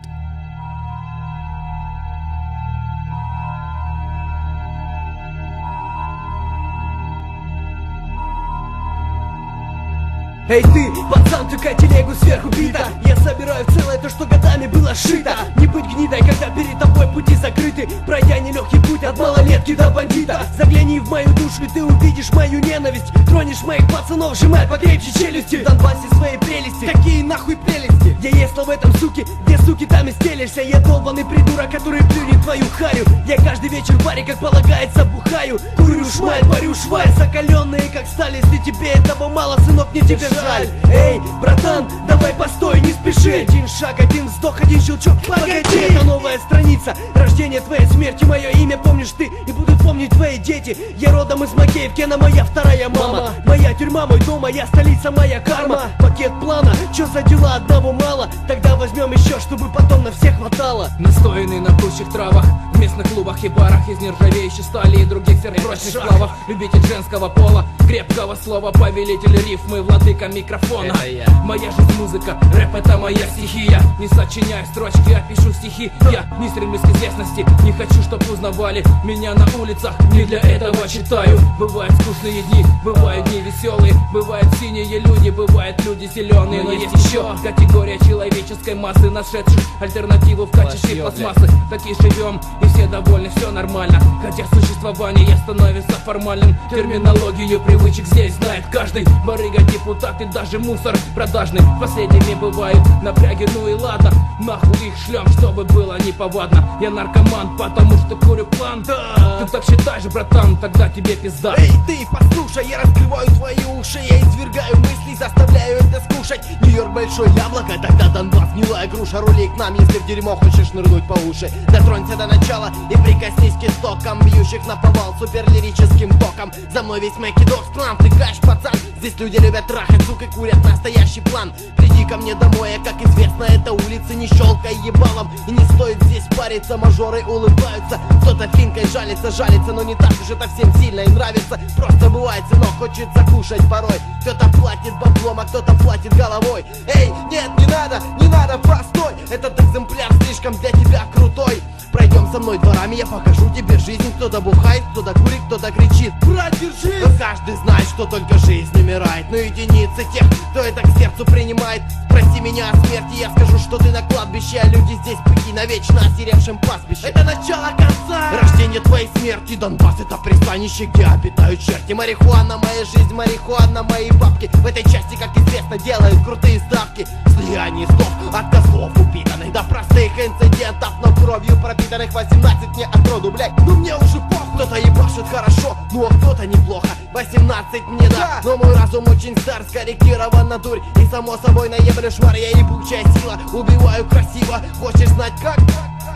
[10.49, 12.87] Эй ты, пацан, тыкай телегу сверху бита.
[13.05, 17.35] Я собираю целое то, что годами было шито Не быть гнидой, когда перед тобой пути
[17.35, 17.89] закрыты.
[18.05, 20.47] Пройдя нелегкий путь от малолетки до бандита.
[20.57, 23.11] Загляни в мою душу и ты увидишь мою ненависть.
[23.27, 25.57] Тронешь моих пацанов, сжимай покрепче челюсти.
[25.57, 28.15] В Донбассе свои прелести, какие нахуй прелести?
[28.19, 32.41] Где есть в этом суки, где суки там и стелишься Я долбанный придурок, который плюнет
[32.43, 33.05] твою харю.
[33.27, 35.59] Я каждый вечер в баре, как полагается, бухаю.
[35.75, 40.67] Курю шмаль, парю шваль, закаленные как стали Если тебе этого мало, сынок, мне тебе жаль.
[40.91, 43.45] Эй, братан, давай постой, не спеши.
[43.47, 45.87] Один шаг, один вздох, один щелчок, погоди.
[45.89, 49.25] Это новая страница, рождение твоей смерти Мое имя помнишь ты.
[49.47, 50.77] И будут помнить твои дети.
[50.97, 53.31] Я родом из Макеевки, она моя вторая мама.
[53.45, 55.83] Моя тюрьма, мой дом, моя столица, моя карма.
[55.99, 58.29] Пакет плана, чё за дела, одного мало.
[58.47, 60.89] Тогда возьмем еще, чтобы потом на всех хватало.
[60.99, 63.87] Настоянный на пущих травах В местных клубах и барах.
[63.89, 66.03] Из нержавеющей стали и других сверхпрочных шаг.
[66.05, 70.93] сплавов Любитель женского пола Крепкого слова Повелитель рифмы Владыка микрофона.
[70.93, 71.29] Это я.
[71.43, 73.81] Моя жизнь музыка Рэп это моя стихия.
[73.99, 75.91] Не сочиняю строчки, а пишу стихи.
[76.11, 79.93] Я не стремлюсь к известности Не хочу, чтоб узнавали Меня на улицах.
[80.11, 81.39] Не для этого читаю.
[81.59, 87.23] Бывают скучные дни Бывают дни веселые Бывают синие люди Бывают люди зеленые Но есть еще
[87.43, 91.49] категория человеческой массы Нашедших альтернативу в качестве пластмассы.
[91.69, 93.99] Такие живем и все довольны, все нормально.
[94.21, 98.05] Хотя существование становится формальным Терминологию привычек.
[98.07, 104.11] Здесь знает каждый Барыга, депутат и даже мусор продажный Последними бывают напряги, ну и ладно
[104.39, 106.63] Нахуй их шлем, чтобы было неповадно.
[106.79, 108.83] Я наркоман, потому что курю план.
[108.83, 111.55] Ты так считаешь, братан, тогда тебе пизда.
[111.57, 117.31] Эй, ты, послушай, я раскрываю твои уши Я извергаю мысли, заставляю это скушать Нью-Йорк большое
[117.33, 119.21] яблоко, тогда Донбасс гнилая груша.
[119.21, 121.51] Рули к нам, если в дерьмо хочешь нырнуть по уши.
[121.69, 126.51] Дотронься до начала и прикоснись к истокам Бьющих на повал суперлирическим током.
[126.71, 128.73] За мной весь Мэки Докс клан, ты каш, пацан.
[128.99, 131.53] Здесь люди любят трахать, сука, курят настоящий план.
[131.75, 136.01] Приди ко мне домой, а как известно, это улицы Не щелкай ебалом, и не стоит
[136.03, 141.01] здесь париться Мажоры улыбаются, кто-то финкой жалится Жалится, но не так уж это всем сильно
[141.01, 141.59] и нравится.
[141.75, 143.99] Просто бывает, сынок, хочется кушать порой.
[144.21, 146.65] Кто-то платит баблом, а кто-то платит головой.
[146.95, 152.39] Эй, нет, не надо, не надо, постой Этот экземпляр слишком для тебя крутой Пройдем со
[152.39, 154.11] мной дворами, я покажу тебе жизнь.
[154.17, 156.93] Кто-то бухает, кто-то курит, кто-то кричит Брат, держи!
[157.01, 159.25] Но каждый знает, что только жизнь умирает.
[159.29, 161.81] Но единицы тех, кто это к сердцу принимает.
[162.09, 165.65] Прости меня о смерти, я скажу, что ты на кладбище А люди здесь пыки на
[165.65, 167.07] вечно осиревшем пастбище.
[167.07, 168.41] Это начало конца!
[168.41, 171.93] Рождение твоей смерти Донбасс это пристанище, где обитают черти.
[171.93, 174.49] Марихуана, моя жизнь, марихуана, мои бабки.
[174.53, 177.07] В этой части, как известно, делают крутые ставки.
[177.27, 181.76] Слияние слов от козлов упитанных До простых инцидентов, но кровью пропитанных
[182.17, 183.51] 18 мне от роду, блядь.
[183.65, 184.55] Ну мне уже похуй.
[184.55, 186.87] Кто-то ебашит хорошо, ну а кто-то неплохо.
[187.13, 190.79] 18 мне да, но мой разум очень стар Скорректирован на дурь.
[191.01, 195.59] И само собой наеблю шмар Я ебучая сила, убиваю красиво Хочешь знать как?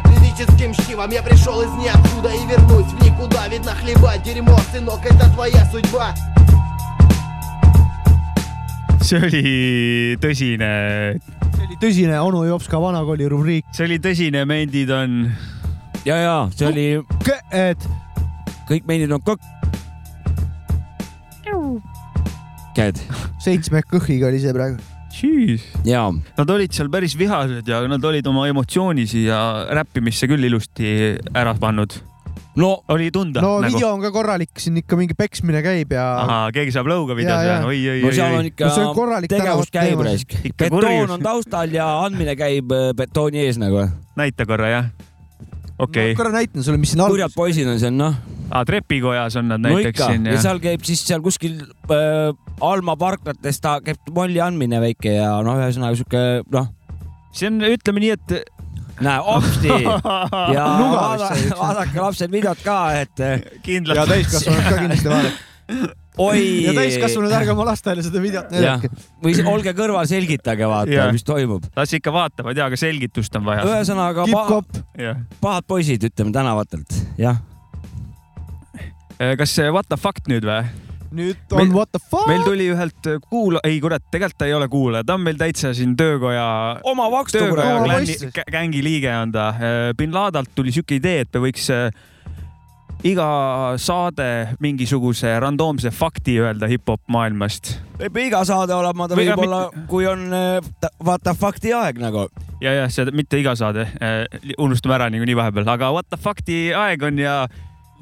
[0.05, 3.47] Физическим чтивом я пришел из ниоткуда и вернусь в никуда.
[3.47, 6.13] Видно хлебать дерьмо, сынок, это твоя судьба.
[9.01, 11.19] See oli tõsine,
[11.71, 13.65] oli tõsine onu Jopska vanakooli rubriik.
[13.71, 15.29] see oli tõsine, mendid on.
[16.03, 16.87] ja, ja see oli,
[17.55, 17.85] et
[18.67, 19.45] kõik mendid on kokk.
[22.75, 22.99] käed.
[23.39, 24.83] seitsme kõhiga oli see praegu.
[25.87, 26.11] jaa.
[26.11, 29.39] Nad olid seal päris vihased ja nad olid oma emotsiooni siia
[29.71, 32.01] räppimisse küll ilusti ära pannud.
[32.55, 33.71] No oli tunda no nagu.
[33.71, 36.05] video on ka korralik, siin ikka mingi peksmine käib ja.
[36.23, 37.61] ahaa, keegi saab lõuga videos Jaa, jaa.
[37.67, 37.79] või?
[37.79, 38.51] oi, oi, no oi, seal on oi.
[38.51, 40.35] ikka No see on korralik tegevus käib raisk.
[40.59, 43.87] Betoon on taustal ja andmine käib äh, betooni ees nagu.
[44.19, 44.91] näita korra jah.
[45.77, 46.17] okei okay..
[46.19, 47.15] korra näitan sulle, mis siin all.
[47.15, 48.19] kurjad poisid on seal noh.
[48.49, 50.45] aa, trepikojas on nad no näiteks ikka siin ja ja.
[50.49, 52.31] seal käib siis seal kuskil äh,
[52.61, 56.67] Alma parklates ta käib molli andmine väike ja noh, ühesõnaga sihuke noh,
[57.31, 58.60] see on, ütleme nii, et
[59.05, 59.71] näe hopsti
[60.53, 61.57] ja Nuga vaada, vist see üks.
[61.59, 63.31] vaadake lapsed videot ka, et ja
[63.65, 64.07] kindlasti.
[64.13, 65.89] täiskasvanud ka kindlasti vaadake.
[66.25, 66.43] oi.
[66.65, 68.91] ja täiskasvanud, ärge oma lastele seda videot näidake.,
[69.23, 71.65] või olge kõrval, selgitage, vaata mis toimub.
[71.77, 73.65] las ikka vaatavad ja, aga selgitust on vaja.
[73.69, 74.83] ühesõnaga pa kipp-kopp.
[75.01, 77.41] jah, pahad poisid, ütleme tänavatelt, jah.
[79.17, 80.90] kas see What the fuck nüüd või?
[81.11, 82.27] Nüüd on What the fuck.
[82.27, 85.73] meil tuli ühelt kuula-, ei kurat, tegelikult ta ei ole kuulaja, ta on meil täitsa
[85.75, 86.45] siin töökoja,
[86.87, 89.49] oma vakstu kä- gängi liige on ta.
[89.97, 91.89] bin Ladalt tuli siuke idee, et me võiks äh,
[93.03, 93.27] iga
[93.81, 94.27] saade
[94.61, 97.73] mingisuguse randoomse fakti öelda hip-hop maailmast.
[97.99, 101.97] võib iga saade olema, ta Või- võib olla, kui on äh, ta- vaata fakti aeg
[101.99, 102.27] nagu.
[102.61, 103.87] ja, ja see mitte iga saade,
[104.61, 107.35] unustame ära niikuinii vahepeal, aga what the fuck'i aeg on ja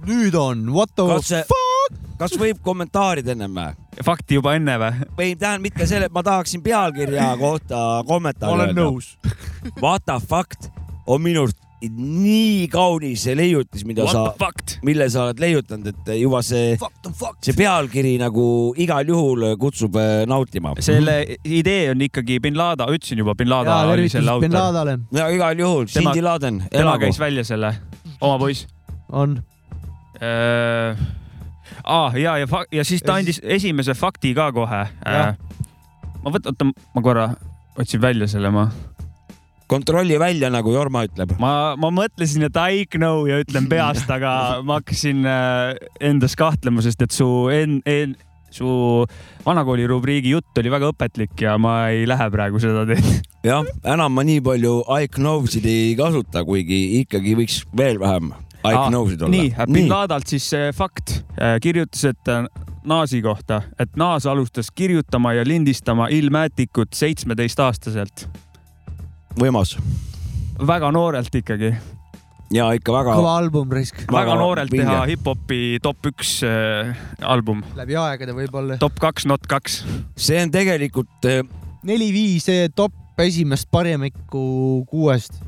[0.05, 1.68] nüüd on What the kas see fuck.
[2.19, 4.03] Kas võib kommentaarida ennem või?
[4.05, 5.07] fakti juba enne või?
[5.23, 9.15] ei, tähendab mitte selle, ma tahaksin pealkirja kohta kommentaari olen nõus.
[9.83, 10.69] What the fuck
[11.07, 14.73] on minu arust nii kaunis see leiutis, mida What sa the, fuck?
[14.83, 16.73] mille sa oled leiutanud, et juba see,
[17.45, 18.47] see pealkiri nagu
[18.83, 20.73] igal juhul kutsub äh, nautima.
[20.83, 24.91] selle idee on ikkagi bin Laden, ütlesin juba, bin Laden oli selle autor.
[25.15, 27.19] Ja igal juhul, Cindy Laden, tema käis.
[27.19, 27.71] välja selle,
[28.19, 28.67] oma poiss
[29.09, 29.39] on.
[30.19, 31.07] äh,.
[31.83, 35.33] Ah, ja, ja, ja siis ta andis esimese fakti ka kohe äh,.
[36.23, 37.29] ma võtan, oota, ma korra
[37.79, 38.67] otsin välja selle ma.
[39.69, 41.35] kontrolli välja, nagu Jorma ütleb.
[41.39, 44.31] ma, ma mõtlesin, et I know ja ütlen peast, aga
[44.67, 48.17] ma hakkasin äh, endas kahtlema, sest et su en-, en-,
[48.51, 48.67] su
[49.45, 53.07] vanakooli rubriigi jutt oli väga õpetlik ja ma ei lähe praegu seda teed.
[53.49, 58.75] jah, enam ma nii palju I know'sid ei kasuta, kuigi ikkagi võiks veel vähem I
[58.89, 59.31] know'sid olla.
[59.31, 61.21] nii, bin Ladalt siis see fakt,
[61.63, 62.47] kirjutas, et äh,
[62.89, 68.27] Naasi kohta, et Naas alustas kirjutama ja lindistama Illmätikut seitsmeteistaastaselt,
[69.39, 69.77] võimas
[70.67, 71.73] väga noorelt ikkagi,
[72.53, 74.03] ja ikka väga, kõva album risk.
[74.11, 74.87] väga noorelt vinge.
[74.87, 78.79] teha hip-hopi top üks äh, album, läbi aegade võib-olla.
[78.81, 79.83] top kaks, not kaks.
[80.19, 81.29] see on tegelikult,
[81.87, 85.39] neli-viis top esimest paremikku kuuest.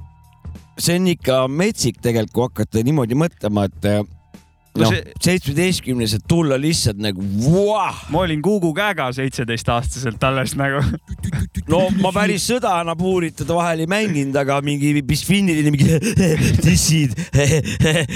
[0.82, 4.02] See on ikka metsik tegelikult, kui hakata niimoodi mõtlema, et eh,
[4.72, 8.06] No noh see-, seitsmeteistkümnes, et tulla lihtsalt nagu vuah!
[8.14, 10.80] ma olin Kuugu käega seitseteistaastaselt alles nagu.
[11.72, 15.98] no ma päris sõda enam puuritada vahel ei mänginud, aga mingi bisfinnini mingi
[16.66, 17.18] dissid.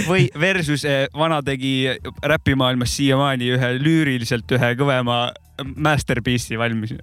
[0.07, 1.89] või versus eh, vana tegi
[2.23, 5.25] räpimaailmas siiamaani ühe lüüriliselt ühe kõvema
[5.59, 6.95] masterpiece'i valmis.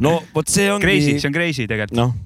[0.00, 0.88] no vot see ongi.
[0.88, 2.00] Crazy, see on crazy tegelikult.
[2.00, 2.16] noh,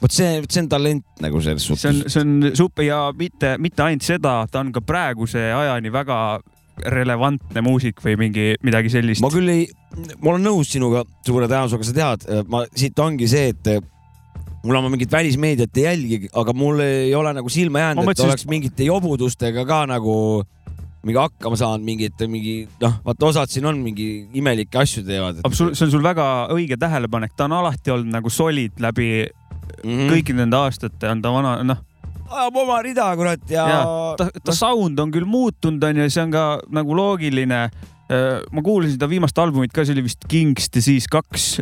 [0.00, 1.82] vot see, see on talent nagu selles suhtes.
[1.84, 5.92] see on, see on super ja mitte, mitte ainult seda, ta on ka praeguse ajani
[5.92, 6.18] väga
[6.80, 9.30] relevantne muusik või mingi midagi sellist ma.
[9.32, 9.66] küll ei,
[10.20, 13.72] ma olen nõus sinuga suure tõenäosusega, sa tead, ma siit ongi see, et
[14.64, 18.24] mul on mingit välismeediat ei jälgi, aga mul ei ole nagu silma Ma jäänud, et
[18.24, 20.14] oleks mingite jobudustega ka nagu
[21.00, 25.40] mingi hakkama saanud, mingit, mingi noh, vaata osad siin on mingi imelikke asju teevad.
[25.48, 29.24] absoluutselt, see on sul väga õige tähelepanek, ta on alati olnud nagu solid läbi
[29.84, 30.10] mm -hmm.
[30.12, 31.78] kõikide nende aastate on ta vana, noh,
[32.30, 33.80] ajab oma rida, kurat ja, ja
[34.18, 37.70] ta, ta sound on küll muutunud, onju, see on ka nagu loogiline.
[38.50, 41.60] ma kuulasin ta viimast albumit ka, see oli vist King's Disease kaks.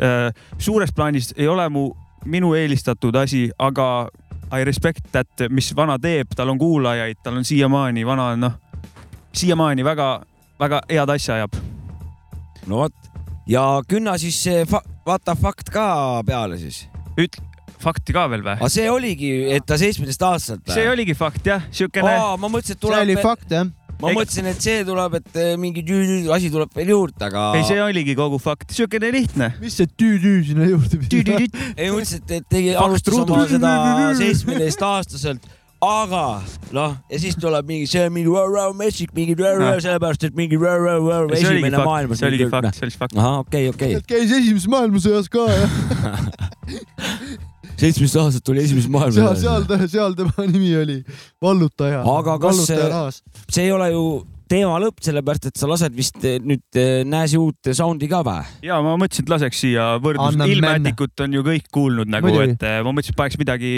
[0.59, 1.91] suures plaanis ei ole mu,
[2.25, 4.09] minu eelistatud asi, aga
[4.49, 8.55] I respect that, mis vana teeb, tal on kuulajaid, tal on siiamaani vana, noh,
[9.37, 11.61] siiamaani väga-väga head asja ajab.
[12.67, 12.95] no vot
[13.49, 16.87] ja künna siis see fa- vaata fakt ka peale siis.
[17.17, 17.45] ütle,
[17.83, 18.57] fakti ka veel või?
[18.59, 20.87] aga see oligi, et ta seitsmeteistaastaselt see?
[20.91, 22.15] oligi fakt jah, siukene.
[22.41, 23.69] ma mõtlesin, et see oli tuleb, fakt jah.
[23.99, 27.51] ma mõtlesin, et see tuleb, et eh, mingi tüü- asi tuleb veel juurde, aga.
[27.59, 29.53] ei, see oligi kogu fakt, siukene lihtne.
[29.63, 31.39] mis see tüü-tüü sinna juurde pidi?
[31.77, 33.77] ei mõtlesin, et, et tegi, alustas oma seda
[34.19, 35.49] seitsmeteistaastaselt,
[35.85, 36.23] aga
[36.75, 40.59] noh, ja siis tuleb mingi, see on mingi rau-rau metsik, mingi rau-rau, sellepärast et mingi
[40.59, 42.19] oligi esimene fakt, maailmas.
[42.19, 43.19] see oligi fakt, see oli fakt.
[43.19, 43.95] ahah, okei, okei.
[44.01, 45.79] et käis esimeses maailmasõjas ka jah.
[47.79, 49.69] seitsmeteist aastat tuli esimeses seal, maailmasõjas seal.
[49.71, 50.99] ta, seal tema nimi oli
[51.45, 52.03] vallutaja.
[52.03, 54.05] Aga kas vallutaja see- see ei ole ju
[54.49, 58.45] teema lõpp, sellepärast et sa lased vist eh, nüüd eh, Nääsi uut sound'i ka või?
[58.65, 62.63] ja ma mõtlesin, et laseks siia võrdlust, Anname ilmätikut on ju kõik kuulnud nagu, et
[62.65, 63.73] eh, ma mõtlesin, et paneks midagi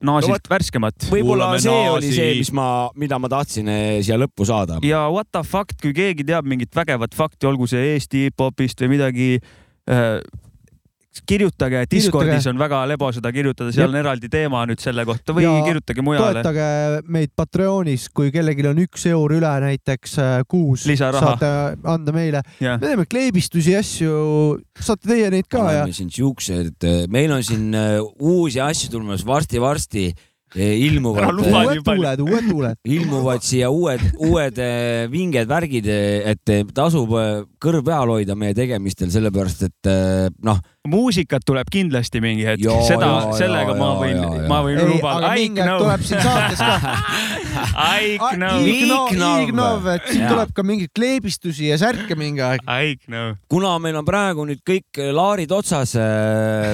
[0.00, 1.08] naasilt No värskemat.
[1.12, 2.66] võib-olla see oli see, mis ma,
[2.96, 4.78] mida ma tahtsin eh, siia lõppu saada.
[4.86, 8.94] ja what the fuck, kui keegi teab mingit vägevat fakti, olgu see Eesti hip-hopist või
[8.94, 9.28] midagi
[9.90, 10.20] äh,,
[11.26, 15.44] kirjutage, Discordis on väga lebo seda kirjutada, seal on eraldi teema nüüd selle kohta või
[15.44, 16.42] Ja ja kirjutage mujale.
[16.44, 21.52] toetage meid Patreonis, kui kellelgi on üks eur üle näiteks äh, kuus, saate
[21.82, 22.44] anda meile.
[22.62, 24.14] me teeme kleebistusi, asju,
[24.78, 29.26] saate teie neid ka ja oleme siin siuksed, meil on siin eh, uusi asju tulemas
[29.26, 30.10] varsti-varsti
[30.54, 32.78] ilmuvad uued tuuled, uued tuuled.
[32.86, 34.58] ilmuvad siia uued, uued
[35.10, 37.14] vinged värgid, et tasub
[37.62, 39.90] kõrv peal hoida meie tegemistel, sellepärast et
[40.42, 40.58] noh,
[40.88, 45.32] muusikat tuleb kindlasti mingi hetk seda sellega ma võin ma võin lubada aga.
[45.36, 46.94] mingi aeg tuleb siin saates ka.
[47.80, 48.64] Aiknov.
[48.64, 49.10] Ignov,
[49.44, 52.64] Ignov, et siin tuleb ka mingeid kleebistusi ja särke mingi aeg.
[52.64, 53.36] Aiknov.
[53.52, 55.92] kuna meil on praegu nüüd kõik laarid otsas,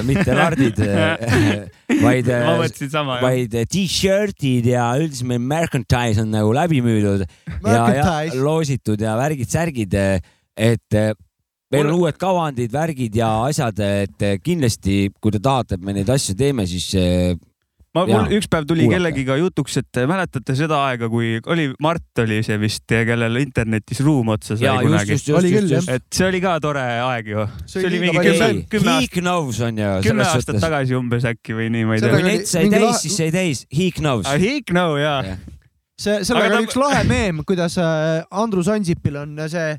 [0.07, 0.79] mitte lardid,
[2.05, 3.27] vaid, mõtlesin sama, jah.
[3.27, 9.99] vaid t-shirtid ja üldiselt meil merchandise on nagu läbi müüdud ja, ja loositud ja värgid-särgid,
[10.55, 11.01] et
[11.73, 15.95] meil on uued kavandid, värgid ja asjad, et eh, kindlasti, kui te tahate, et me
[15.97, 17.33] neid asju teeme, siis eh,
[17.97, 18.95] ma, mul üks päev tuli kuulake.
[19.01, 24.31] kellegiga jutuks, et mäletate seda aega, kui oli Mart oli see vist, kellel internetis ruum
[24.35, 25.11] otsa sai ja just, kunagi.
[25.17, 25.91] just, just, Oli küll, just, just.
[25.97, 27.45] et see oli ka tore aeg ju.
[27.67, 29.91] See oli mingi kümme kümme He aastat, knows on ju.
[30.07, 33.19] kümme aastat tagasi umbes äkki või nii, ma ei tea kui net sai täis, siis
[33.19, 33.65] sai täis.
[33.75, 34.23] He knows.
[34.29, 35.35] Ah, He know jaa.
[35.99, 39.71] see, sellega oli ta- üks lahe meem, kuidas äh, Andrus Ansipil on see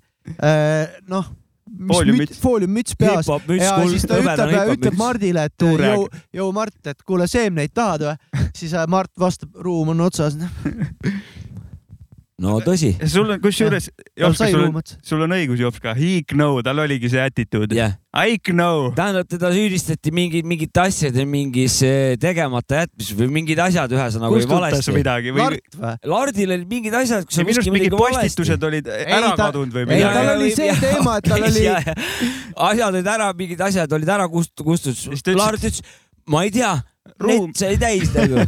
[1.09, 1.29] noh,
[1.87, 2.41] Fooliummüts.
[2.43, 4.97] fooliummüts peas ja siis ta ütleb, ütleb.
[4.99, 8.47] Mardile, et jõu, jõu Mart, et kuule, seemneid tahad või?
[8.59, 10.37] siis äh, Mart vastab, ruum on otsas.
[12.43, 12.93] no tõsi.
[13.11, 14.67] sul on, kusjuures, sul
[15.03, 17.75] sul on õigus, Jopska, he know, tal oligi see attitude.
[17.75, 18.93] jah, I know.
[18.97, 24.49] tähendab, teda süüdistati mingi, mingite asjade mingis eh, tegemata jätmises või mingid asjad ühesõnagu oli
[24.51, 24.95] valesti.
[24.95, 25.43] midagi või?
[25.43, 25.95] Mart või?
[26.15, 28.29] Lardil olid mingid asjad, kus minu arust mingid midagi valesti.
[28.29, 31.67] postitused olid ära ta- kadunud või ei, midagi tal oli see teema, et tal oli-
[32.71, 35.83] asjad olid ära, mingid asjad olid ära kust-, kustutud Lard ütles,
[36.31, 36.77] ma ei tea,
[37.23, 38.43] Ruum- net sai täis nagu.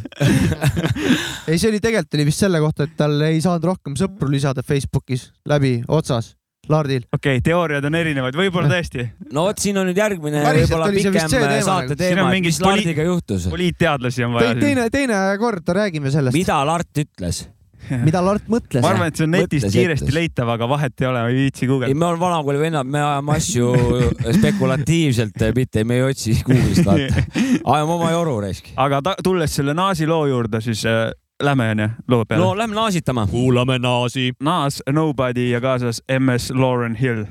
[1.48, 4.64] ei, see oli tegelikult oli vist selle kohta, et tal ei saanud rohkem sõpru lisada
[4.66, 6.34] Facebookis läbi otsas,
[6.70, 7.06] Lardil.
[7.10, 9.06] okei okay,, teooriad on erinevad, võib-olla tõesti.
[9.34, 12.00] no vot, siin on nüüd järgmine võib-olla pikem teema saate nagu.
[12.02, 13.48] Teema, et mingid mis Lardiga juhtus.
[13.52, 17.46] poliitteadlasi on vaja teine, teine kord räägime sellest, mida Lart ütles?
[18.06, 18.92] mida Lart mõtles ma.
[18.92, 20.16] arvan, et see on netist Mõtles, kiiresti ütles.
[20.16, 22.00] leitav, aga vahet ei ole, ma ei viitsi ei, guugeldada.
[22.02, 23.72] me oleme vanakooli vennad, me ajame asju
[24.38, 27.24] spekulatiivselt, mitte me ei otsi Google'ist vaata.
[27.74, 28.72] ajame oma joru raisk.
[28.76, 31.08] aga ta, tulles selle Naasi loo juurde, siis äh,
[31.42, 32.56] lähme onju loo peale no.
[32.58, 33.26] lähme naasitama.
[33.30, 34.32] kuulame Naasi.
[34.42, 37.24] Naas, Nobody ja kaasas MS Lauren Hill.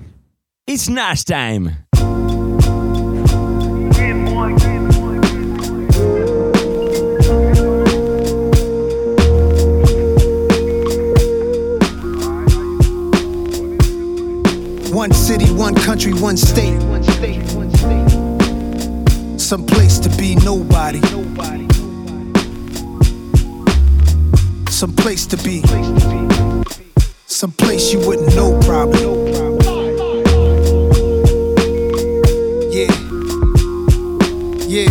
[0.71, 1.71] It's Nash time.
[25.29, 25.61] To be.
[27.27, 29.01] Some place you wouldn't know probably.
[32.71, 32.91] Yeah.
[34.65, 34.89] Yeah.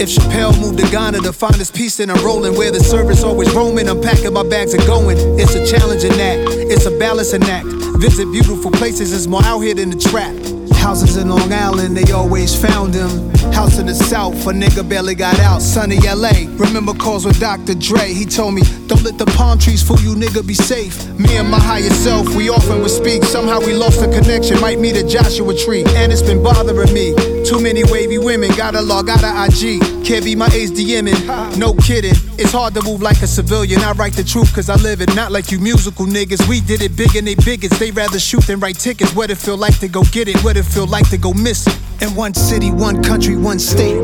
[0.00, 3.22] If Chappelle moved to Ghana to find his peace, then I'm rolling where the service
[3.22, 3.88] always roaming.
[3.88, 5.18] I'm packing my bags and going.
[5.38, 7.66] It's a challenging act, it's a balancing act.
[7.98, 10.47] Visit beautiful places, it's more out here than the trap.
[10.88, 13.10] Houses in Long Island, they always found him.
[13.52, 15.60] House in the South, a nigga barely got out.
[15.60, 17.74] Sunny LA, remember calls with Dr.
[17.74, 18.14] Dre.
[18.14, 21.06] He told me, don't let the palm trees fool you, nigga, be safe.
[21.18, 23.22] Me and my higher self, we often would speak.
[23.24, 25.84] Somehow we lost the connection, might meet a Joshua tree.
[25.88, 27.14] And it's been bothering me.
[27.44, 29.82] Too many wavy women, gotta log out of IG.
[30.06, 32.27] Can't be my age DMing, no kidding.
[32.40, 33.80] It's hard to move like a civilian.
[33.80, 36.48] I write the truth cause I live it, not like you musical niggas.
[36.48, 37.76] We did it big and they bigots.
[37.80, 39.12] They rather shoot than write tickets.
[39.12, 41.66] What it feel like to go get it, what it feel like to go miss
[41.66, 41.76] it.
[42.00, 43.98] In one city, one country, one state.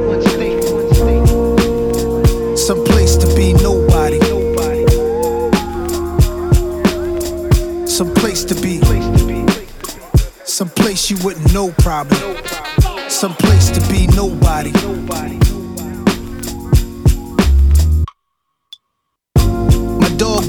[2.59, 4.19] Some place to be nobody.
[7.87, 8.81] Some place to be.
[10.45, 12.19] Some place you wouldn't know probably.
[13.09, 14.73] Some place to be nobody.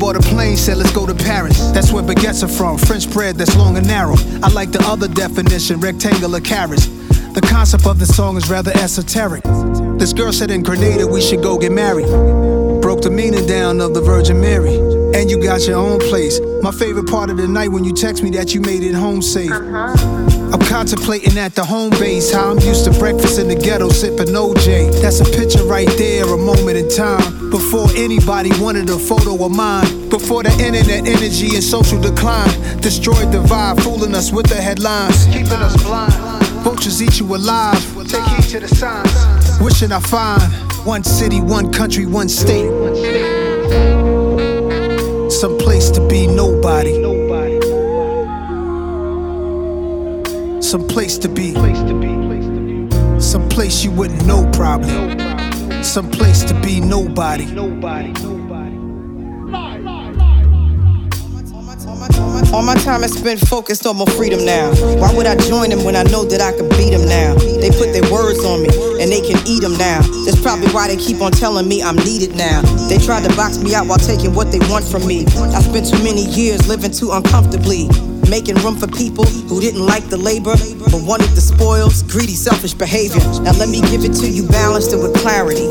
[0.05, 1.71] Bought a plane, said let's go to Paris.
[1.71, 4.13] That's where baguettes are from, French bread that's long and narrow.
[4.43, 6.85] I like the other definition, rectangular carrots.
[7.33, 9.43] The concept of the song is rather esoteric.
[9.97, 12.05] This girl said in Grenada we should go get married.
[12.83, 14.75] Broke the meaning down of the Virgin Mary.
[15.15, 16.39] And you got your own place.
[16.61, 19.23] My favorite part of the night when you text me that you made it home
[19.23, 19.51] safe.
[19.51, 20.53] Uh-huh.
[20.53, 24.35] I'm contemplating at the home base how I'm used to breakfast in the ghetto sipping
[24.35, 25.01] OJ.
[25.01, 27.44] That's a picture right there, a moment in time.
[27.55, 30.09] Before anybody wanted a photo of mine.
[30.09, 32.49] Before the internet energy and social decline
[32.81, 35.25] destroyed the vibe, fooling us with the headlines.
[35.27, 36.11] Keeping us blind.
[36.65, 37.79] Vultures eat you alive.
[38.09, 39.61] Take heed to the signs.
[39.61, 40.41] Wishing I find
[40.85, 42.69] one city, one country, one state.
[45.31, 46.95] Some place to be nobody.
[50.61, 51.53] Some place to be.
[53.21, 55.24] Some place you wouldn't know probably.
[55.85, 57.45] Some place to be nobody.
[57.45, 58.11] Nobody.
[62.51, 64.73] All my time is spent focused on my freedom now.
[64.99, 67.35] Why would I join them when I know that I can beat them now?
[67.35, 68.69] They put their words on me
[68.99, 70.01] and they can eat them now.
[70.25, 72.61] That's probably why they keep on telling me I'm needed now.
[72.89, 75.25] They tried to box me out while taking what they want from me.
[75.55, 77.87] I spent too many years living too uncomfortably.
[78.27, 80.55] Making room for people who didn't like the labor
[80.91, 83.21] but wanted the spoils, greedy, selfish behavior.
[83.41, 85.67] Now let me give it to you balanced and with clarity.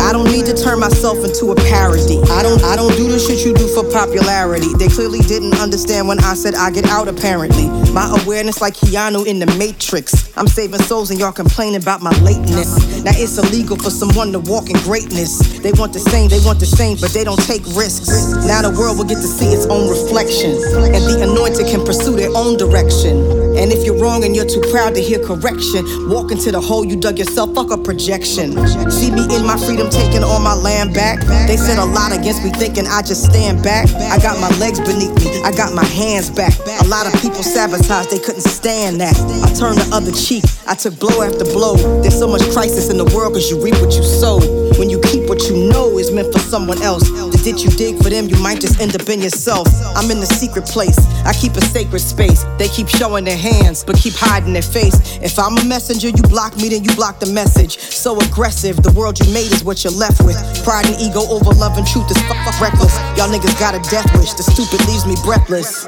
[0.00, 2.20] I don't need to turn myself into a parody.
[2.30, 4.72] I don't I don't do the shit you do for popularity.
[4.78, 7.68] They clearly didn't understand when I said I get out apparently.
[7.92, 10.36] My awareness like Keanu in the Matrix.
[10.36, 13.02] I'm saving souls and y'all complaining about my lateness.
[13.04, 15.60] Now it's illegal for someone to walk in greatness.
[15.60, 18.08] They want the same, they want the same, but they don't take risks.
[18.46, 20.52] Now the world will get to see its own reflection.
[20.94, 23.43] And the anointed can pursue their own direction.
[23.54, 26.84] And if you're wrong and you're too proud to hear correction, walk into the hole
[26.84, 28.52] you dug yourself, fuck a projection.
[28.90, 31.20] See me in my freedom taking all my land back.
[31.46, 33.88] They said a lot against me thinking I just stand back.
[34.10, 36.52] I got my legs beneath me, I got my hands back.
[36.82, 39.16] A lot of people sabotaged, they couldn't stand that.
[39.44, 41.76] I turned the other cheek, I took blow after blow.
[42.02, 44.40] There's so much crisis in the world cause you reap what you sow.
[44.78, 48.02] When you keep what you know is meant for someone else, the ditch you dig
[48.02, 49.68] for them, you might just end up in yourself.
[49.94, 52.42] I'm in the secret place, I keep a sacred space.
[52.58, 54.96] They keep showing their hands, but keep hiding their face.
[55.20, 57.78] If I'm a messenger, you block me, then you block the message.
[57.78, 60.36] So aggressive, the world you made is what you're left with.
[60.64, 62.16] Pride and ego over love and truth is
[62.60, 62.96] reckless.
[63.16, 65.84] Y'all niggas got a death wish, the stupid leaves me breathless.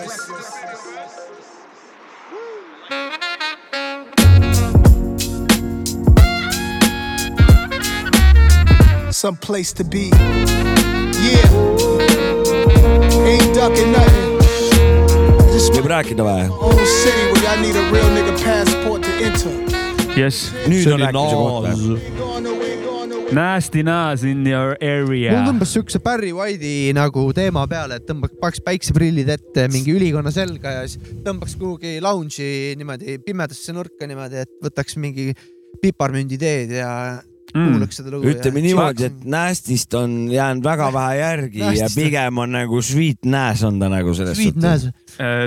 [9.16, 10.10] Some place to be.
[11.24, 11.48] Yeah.
[13.24, 14.25] Ain't ducking nothing.
[15.74, 16.46] Võib rääkida või?
[16.62, 19.52] own city where I need a real nigga passport to enter.
[20.16, 22.46] jess, nüüd on rääkimise koht.
[23.34, 25.48] Nasty Nas in your area mul.
[25.50, 30.76] tõmbas siukse Barry White'i nagu teema peale, et tõmbaks, paneks päikseprillid ette mingi ülikonna selga
[30.76, 35.32] ja siis tõmbaks kuhugi lounge'i niimoodi pimedasse nurka niimoodi, et võtaks mingi
[35.82, 36.90] piparmündi teed ja
[37.56, 37.72] Mm.
[37.72, 38.28] kuulaks seda lugu.
[38.28, 42.82] ütleme niimoodi, et Nastist on jäänud väga vähe järgi ja Nastist on- pigem on nagu
[42.82, 44.84] Sweet Nas on ta nagu selles Sweet Nas.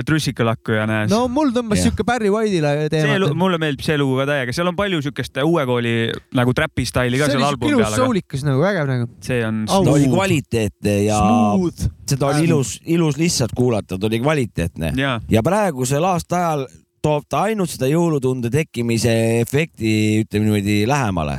[0.06, 1.10] trussikalakku ja Nas.
[1.12, 3.18] no mul tõmbas siuke Barry White'ile see teema.
[3.22, 5.94] lu-, mulle meeldib see lugu ka täiega, seal on palju siukest uue kooli
[6.34, 9.08] nagu trapi staili ka seal albumi ilus peal, aga soulikas nagu, vägev nagu.
[9.24, 11.88] see on ta oli kvaliteetne ja Smooth.
[12.10, 15.20] seda oli ilus, ilus lihtsalt kuulata, ta oli kvaliteetne Jaa.
[15.30, 16.66] ja praegusel aastaajal
[17.02, 21.38] toob ta ainult seda jõulutunde tekkimise efekti, ütleme niimoodi lähemale.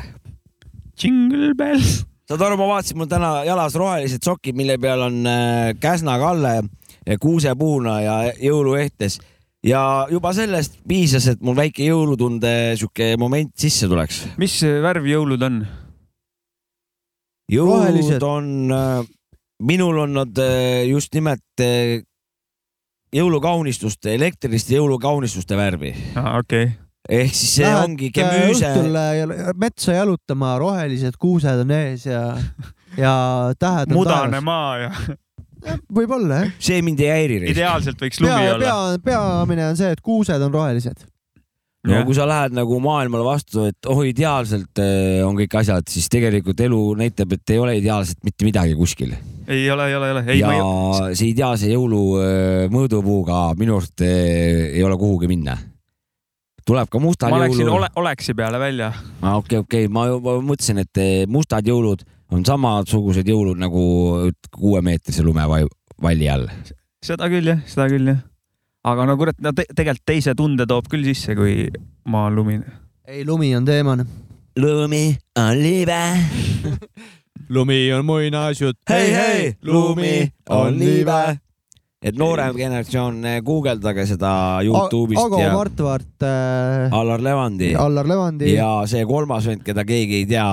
[1.02, 2.02] Jingle bells.
[2.30, 6.56] saad aru, ma vaatasin, mul täna jalas rohelised sokid, mille peal on äh, Käsna Kalle
[6.62, 9.20] äh, kuusepuuna ja jõuluehtes
[9.66, 14.24] ja juba sellest piisas, et mul väike jõulutunde sihuke moment sisse tuleks.
[14.42, 15.64] mis värv jõulud on?
[17.52, 18.24] jõulud Rohelised.
[18.24, 18.72] on,
[19.62, 22.02] minul on nad äh, just nimelt äh,
[23.16, 25.94] jõulukaunistuste, elektriliste jõulukaunistuste värvi.
[26.40, 26.72] okei.
[27.12, 32.24] Ehk siis see ongi kemüüse, õhtul äh, metsa jalutama, rohelised kuused on ees ja,
[33.00, 33.16] ja
[33.60, 34.48] tähed on mudane taevas.
[34.48, 34.94] maa ja
[35.92, 36.52] võib-olla jah.
[36.62, 37.40] see mind ei häiri.
[37.52, 38.76] ideaalselt võiks lumi pea, olla.
[38.98, 41.04] pea, peamine on see, et kuused on rohelised.
[41.90, 46.10] no kui sa lähed nagu maailmale vastu, et oh ideaalselt äh, on kõik asjad, siis
[46.14, 49.16] tegelikult elu näitab, et ei ole ideaalselt mitte midagi kuskil.
[49.48, 50.24] ei ole, ei ole, ei ole.
[50.28, 55.58] ei, ja ei, see ideaalse jõulu äh, mõõdupuuga minu arust ei ole kuhugi minna.
[56.68, 57.92] Tuleb ka mustal ma läksin jõulul ole,.
[58.02, 58.92] Oleksi peale välja.
[59.22, 59.38] ah,.
[59.38, 63.84] okei, okei, ma juba mõtlesin, et eh, mustad jõulud on samasugused jõulud nagu
[64.56, 66.48] kuuemeetrise lumevalli all.
[67.04, 68.22] seda küll jah, seda küll jah.
[68.88, 71.68] aga no kurat, no te tegelikult teise tunde toob küll sisse, kui
[72.06, 72.78] maa on lumine.
[73.08, 74.08] ei, lumi on teemane.
[74.60, 75.06] lumi
[75.40, 76.02] on libe.
[77.56, 78.80] lumi on muinasjutt.
[78.90, 81.40] hei, hei, lumi on libe.
[82.02, 84.34] Et noorem generatsioon, guugeldage seda
[84.66, 88.56] Youtube'ist Ago ja Martvart äh,, Allar Levandi Allar Levandi.
[88.56, 90.48] ja see kolmas vend, keda keegi ei tea,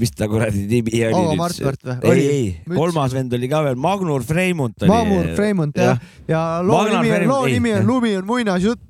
[0.00, 1.36] mis ta kuradi nimi oli Ago?
[1.38, 2.16] Martvart või?
[2.16, 4.90] ei ei, kolmas vend oli ka veel, Magnur Freimont oli.
[4.90, 8.82] Maamur Fremont jah, ja loo Magnar nimi loo nimi on Lumi on muinasjutt.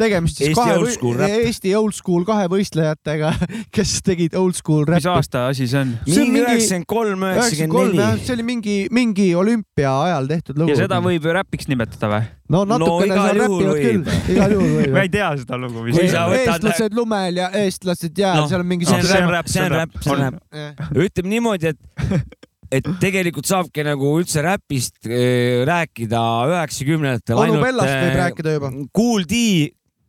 [0.00, 1.34] Tegemist siis Eesti kahe old school rap.
[1.44, 3.32] Eesti old school kahe võistlejatega,
[3.74, 5.10] kes tegid old school mis räppi.
[5.12, 5.92] aasta asi see on?
[6.08, 8.24] üheksakümmend kolm, üheksakümmend neli.
[8.26, 10.74] see oli mingi, mingi olümpia ajal tehtud lugu.
[10.74, 12.30] ja seda võib ju räpiks nimetada või?
[12.54, 13.84] no natukene igal seal räpivad võib.
[13.84, 15.04] küll, igal juhul võib ma.
[15.04, 15.84] ei tea seda lugu.
[15.88, 19.76] Võtad- eestlased lumel ja eestlased jääl Noh, seal on mingi see on räpp, see on
[19.78, 20.82] räpp, see on räpp.
[21.06, 22.42] ütleme niimoodi, et,
[22.80, 26.20] et tegelikult saabki nagu üldse räpist äh, rääkida
[26.50, 27.64] üheksakümnendatel ainult.
[27.64, 28.72] Bellast võib rääkida juba.
[28.94, 29.40] Kool D,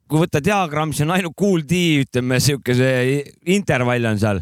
[0.10, 3.24] kui võtta diagramm, siis on ainult Kool D, ütleme siuke see
[3.56, 4.42] intervall on seal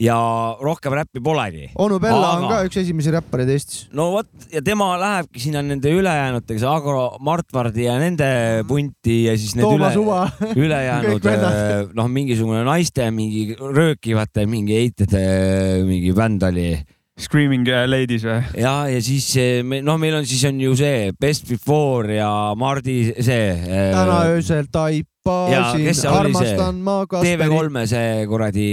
[0.00, 0.16] ja
[0.64, 1.66] rohkem räppi polegi.
[1.76, 3.82] onu Bella on Aga- ka üks esimesi räppareid Eestis.
[3.92, 9.36] no vot ja tema lähebki sinna nende ülejäänutega, see Agro Martvardi ja nende punti ja
[9.36, 10.22] siis need Toomas üle,
[10.64, 11.92] ülejäänud vennad.
[11.94, 15.22] noh, mingisugune naiste mingi röökivate mingi eitede
[15.86, 16.70] mingi bänd oli.
[17.20, 18.38] Screaming äh, Ladies või?
[18.56, 22.30] ja, ja siis eh, me noh, meil on siis on ju see Best Before ja
[22.56, 23.50] Mardi see.
[23.68, 27.36] täna öösel taipasin, kes see armastan ma Kasperi.
[27.36, 28.68] TV3-e see kuradi.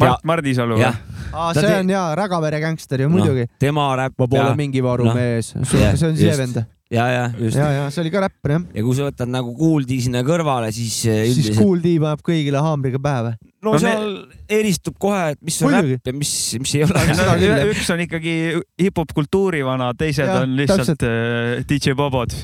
[0.00, 0.92] Mart Mardisalu või?
[1.34, 3.48] aa, see on jaa, Rägavere gängster ju muidugi.
[3.48, 4.14] Noh, tema räpp.
[4.22, 6.62] ma pole mingi varumees, see on see vend.
[6.94, 7.58] ja, ja just.
[7.58, 8.68] ja, ja see oli ka räppar jah.
[8.74, 13.02] ja kui sa võtad nagu kuuldi sinna kõrvale, siis siis Kool D paneb kõigile haamriga
[13.02, 13.50] pähe või?
[13.66, 14.08] no seal
[14.50, 17.04] eristub kohe, et mis on räpp ja mis, mis ei ole.
[17.16, 17.34] No,
[17.70, 18.36] üks on ikkagi
[18.80, 22.34] hip-hop kultuuri vana, teised Jah, on lihtsalt äh, DJ Bobod.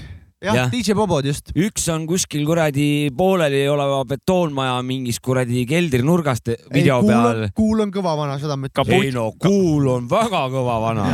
[0.45, 1.51] jah, DJ Bobod just.
[1.57, 7.47] üks on kuskil kuradi pooleli oleva betoonmaja mingis kuradi keldrinurgast video peal.
[7.57, 11.09] Kuul on kõva vana, seda ma ei no Kuul on väga kõva vana.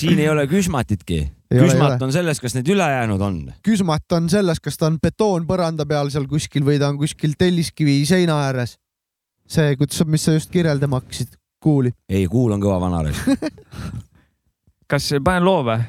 [0.00, 1.20] siin ei ole küsmatitki.
[1.46, 2.06] Ei ole, ei küsmat ole.
[2.08, 3.36] on selles, kas need ülejäänud on.
[3.62, 7.36] küsmat on selles, kas ta on betoon põranda peal seal kuskil või ta on kuskil
[7.38, 8.74] telliskivi seina ääres.
[9.46, 11.92] see, kuidas, mis sa just kirjeldama hakkasid, Kuuli.
[12.08, 13.02] ei, Kuul on kõva vana.
[14.90, 15.80] kas panen loo või?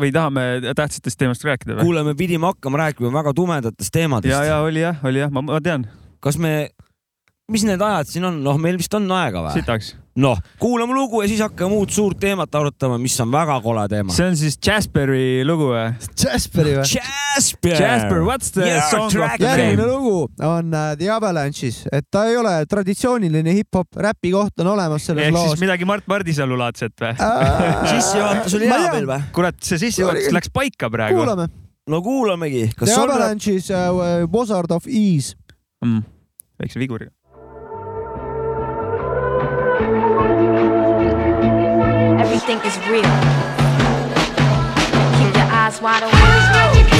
[0.00, 0.42] või tahame
[0.76, 1.88] tähtsatest teemast rääkida või?
[1.88, 4.32] kuule, me pidime hakkama rääkima väga tumedatest teemadest.
[4.32, 5.86] ja, ja oli jah, oli jah, ma, ma tean.
[6.20, 6.70] kas me,
[7.50, 9.52] mis need ajad siin on, noh, meil vist on aega või?
[9.58, 9.92] sitaks.
[10.20, 14.12] noh, kuulame lugu ja siis hakkame uut suurt teemat arutama, mis on väga kole teema.
[14.14, 15.84] see on siis Jasperi lugu või?
[16.24, 16.84] Jasperi või?
[16.96, 17.76] Jasper.
[17.78, 19.90] Jasper, what's the Yeah, song track of the järgmine game?
[19.92, 25.06] lugu on äh, The Avalanche'is, et ta ei ole traditsiooniline hip-hop, räpi koht on olemas
[25.06, 25.62] selles ehk siis loos.
[25.62, 27.14] midagi Mart Mardisalu laadset või?
[27.94, 29.20] sissejuhatus oli Ma hea meil või?
[29.36, 31.18] kurat, see sissejuhatus läks paika praegu.
[31.22, 31.48] kuulame.
[31.90, 32.66] no kuulamegi.
[32.76, 32.92] The?
[32.98, 35.34] Avalanche'is uh, Wizard of Ease.
[35.86, 36.02] mm..
[36.60, 37.14] väikse viguriga.
[42.32, 43.02] Everything is real.
[45.18, 46.99] Keep your eyes wide open.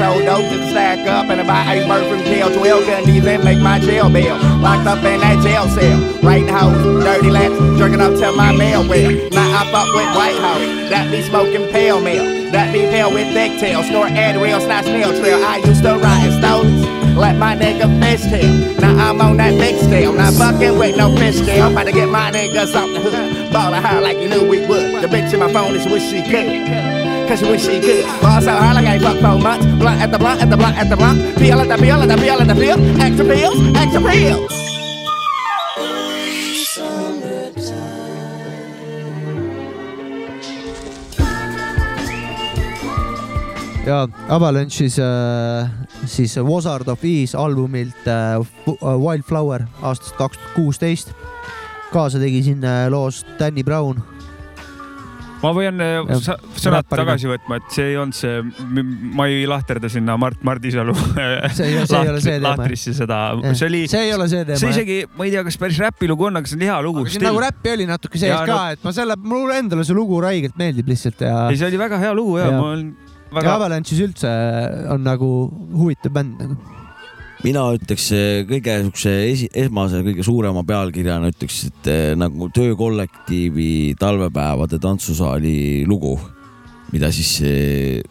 [0.00, 2.48] I dope to stack up and buy iceberg from jail.
[2.48, 4.36] 12 gun these and make my jail bill.
[4.58, 8.88] Locked up in that jail cell, writing hoes, dirty laps, jerking up to my mail
[8.88, 9.12] well.
[9.30, 13.28] Now I fuck with White House, that be smoking pale mail, that be pale with
[13.34, 15.44] thick tail, snort Adderall, snot snail trail.
[15.44, 17.00] I used to ride in stones.
[17.16, 18.80] Let my nigga fish tail.
[18.80, 20.14] Now I'm on that big scale.
[20.14, 21.70] Not fucking with no fish scale.
[21.70, 23.52] About to get my niggas off the hood.
[23.52, 25.02] Ballin' hard like you knew we would.
[25.02, 27.09] The bitch in my phone is what she could.
[27.30, 28.04] Cause she wish she could.
[28.20, 29.64] Ball so hard like I ain't fucked four months.
[29.78, 31.38] Blunt at the blunt at the blunt at the blunt.
[31.38, 32.78] Peel at the peel at the peel at the peel.
[33.00, 34.52] Extra pills, extra pills.
[43.86, 45.70] ja Avalanche'is äh,
[46.06, 48.42] siis Wizard of Ease albumilt äh, äh,
[48.82, 51.14] Wildflower aastast kaks tuhat kuusteist.
[51.92, 54.19] kaasa tegi siin loos Danny Brown.
[55.40, 56.10] Ma võin äh,
[56.60, 58.40] sõnad tagasi võtma, et see ei olnud see,
[59.16, 60.42] ma ei lahterda sinna Mart
[62.12, 62.54] ole see teema.
[62.54, 63.20] lahtrisse seda,
[63.52, 64.60] see oli, see ei ole see teema.
[64.62, 67.06] see isegi, ma ei tea, kas päris räpilugu on, aga see on hea lugu.
[67.24, 70.90] nagu räppi oli natuke sees ka et ma selle, mulle endale see lugu räigelt meeldib
[70.92, 71.46] lihtsalt ja.
[71.48, 72.58] ei, see oli väga hea lugu ja, Ja.
[72.58, 72.90] ma olen
[73.30, 74.30] ja Avalanche'is üldse
[74.90, 75.28] on nagu
[75.78, 76.56] huvitav bänd nagu.
[77.44, 79.12] Mina ütleks eh, kõige siukse
[79.62, 86.16] esmase, kõige suurema pealkirjana ütleks, et eh, nagu töökollektiivi talvepäevade tantsusaali lugu,
[86.92, 88.02] mida siis eh,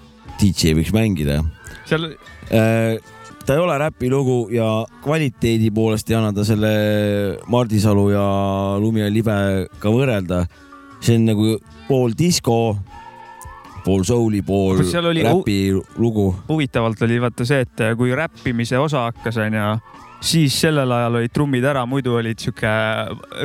[0.41, 1.41] DJ võiks mängida.
[1.89, 2.11] seal
[2.49, 4.67] ta ei ole räpilugu ja
[5.03, 6.69] kvaliteedi poolest ei anna ta selle
[7.49, 8.25] Mardi Salu ja
[8.81, 10.45] Lumi ja libega võrrelda.
[11.01, 11.53] see on nagu
[11.87, 12.77] pool disko,
[13.89, 15.61] pool soul'i, pool räpi
[15.97, 16.29] lugu.
[16.49, 19.71] huvitavalt oli vaata see, et kui räppimise osa hakkas, onju,
[20.21, 22.69] siis sellel ajal olid trummid ära, muidu olid sihuke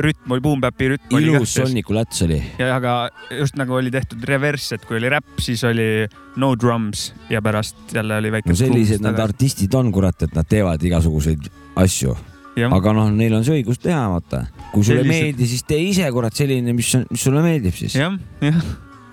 [0.03, 2.41] rütm oli, boom-bap'i rütm oli ilus Sonniku läts oli.
[2.59, 2.95] ja aga
[3.39, 6.05] just nagu oli tehtud reverss, et kui oli räpp, siis oli
[6.41, 8.51] no drums ja pärast jälle oli väike.
[8.51, 12.15] no sellised need artistid on, kurat, et nad teevad igasuguseid asju.
[12.55, 14.45] Aga noh, neil on see õigus teha, vaata.
[14.71, 17.97] kui sulle ei Sellised- meeldi, siis tee ise, kurat, selline, mis, mis sulle meeldib siis.
[17.99, 18.61] jah, jah,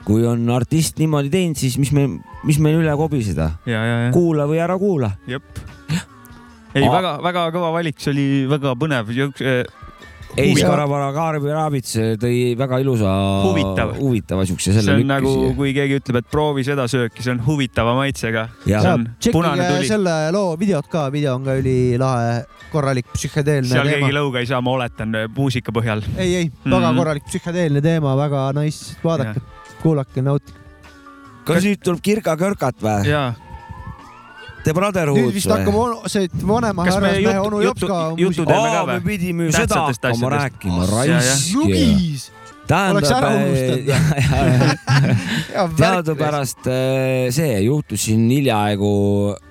[0.06, 2.08] kui on artist niimoodi teinud, siis mis me,
[2.48, 3.52] mis meil üle kobiseda.
[3.66, 4.10] ja, ja, ja.
[4.14, 5.12] kuula või ära kuula.
[5.30, 5.62] jep.
[6.74, 9.12] ei, väga-väga kõva valik, see oli väga põnev.
[10.36, 13.10] ei, Skarabara Kaarbi Raabits tõi väga ilusa,
[13.44, 13.92] Huvitav.
[13.98, 17.92] huvitava siukse see on nagu kui keegi ütleb, et proovi seda sööki, see on huvitava
[17.98, 18.46] maitsega.
[18.64, 19.86] Tšekkige tuli.
[19.90, 22.42] selle loo videot ka, video on ka ülilahe,
[22.72, 24.18] korralik psühhedeelne seal keegi teema.
[24.22, 26.00] lõuga ei saa, ma oletan muusika põhjal.
[26.16, 26.98] ei, ei, väga Mhm.
[27.02, 29.44] korralik psühhedeelne teema, väga nice, vaadake,
[29.82, 30.58] kuulake, nautige.
[31.44, 33.06] kas nüüd tuleb Kirka-Körkat või?
[33.10, 33.32] jaa.
[34.62, 38.68] The Brotherhood nüüd vist hakkab onu- see vanema härrasmehe onu jutu- Jops ka jutu teeme
[38.68, 38.94] ka aa, või?
[38.94, 41.18] me pidime ju seda hakkama rääkima, Ja, ja.
[41.26, 42.30] raisk.
[42.72, 43.88] Ära unustanud.
[45.76, 48.92] teadupärast äh, see juhtus siin hiljaaegu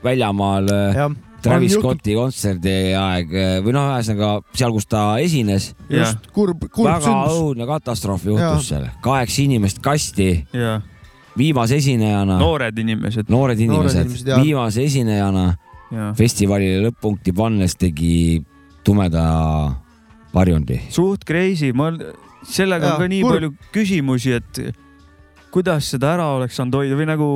[0.04, 1.12] väljamaal äh,
[1.42, 1.74] Travis.
[1.74, 5.72] Scotti kontserdi aeg äh, või noh, ühesõnaga seal, kus ta esines.
[5.90, 7.40] just kurb, kurb väga sündmus.
[7.42, 10.30] õudne katastroof juhtus seal, kaheksa inimest kasti,
[11.38, 13.32] viimase esinejana, noored inimesed.
[13.32, 15.46] noored inimesed inimesed,, viimase esinejana
[15.92, 16.12] jaa.
[16.18, 18.14] festivalile lõpp-punkti pannes tegi
[18.86, 19.26] tumeda
[20.34, 20.82] varjundi.
[20.94, 21.92] suht crazy, ma,
[22.46, 23.34] sellega Jaa, on ka nii kurb.
[23.34, 24.62] palju küsimusi, et
[25.52, 27.30] kuidas seda ära oleks saanud hoida või nagu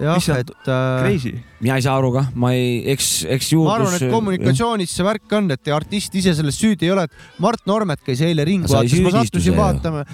[0.00, 1.34] jah et äh, crazy.
[1.60, 3.68] mina ei saa aru kah, ma ei, eks, eks juurdlus.
[3.68, 7.42] ma arvan, et kommunikatsioonis see värk on, et artist ise selles süüdi ei ole, et
[7.42, 10.04] Mart Normet käis eile ringi vaatas, ma sattusin vaatama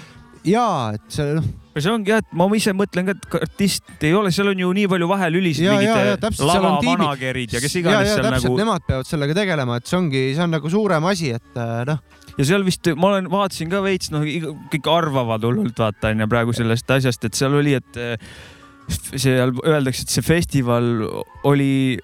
[0.47, 1.47] ja et see noh,
[1.79, 4.69] see ongi jah, et ma ise mõtlen ka, et artist ei ole, seal on ju
[4.75, 9.37] nii palju vahelülisid, mingid lavamanager'id ja kes iganes ja seal täpselt nagu nemad peavad sellega
[9.41, 12.03] tegelema, et see ongi, see on nagu suurem asi, et äh, noh,
[12.37, 14.23] ja seal vist ma olen, vaatasin ka veits, noh,
[14.71, 18.31] kõik arvavad hullult vaata onju praegu sellest asjast, et seal oli, et eh,
[19.15, 20.89] seal öeldakse, et see festival
[21.47, 21.99] oli,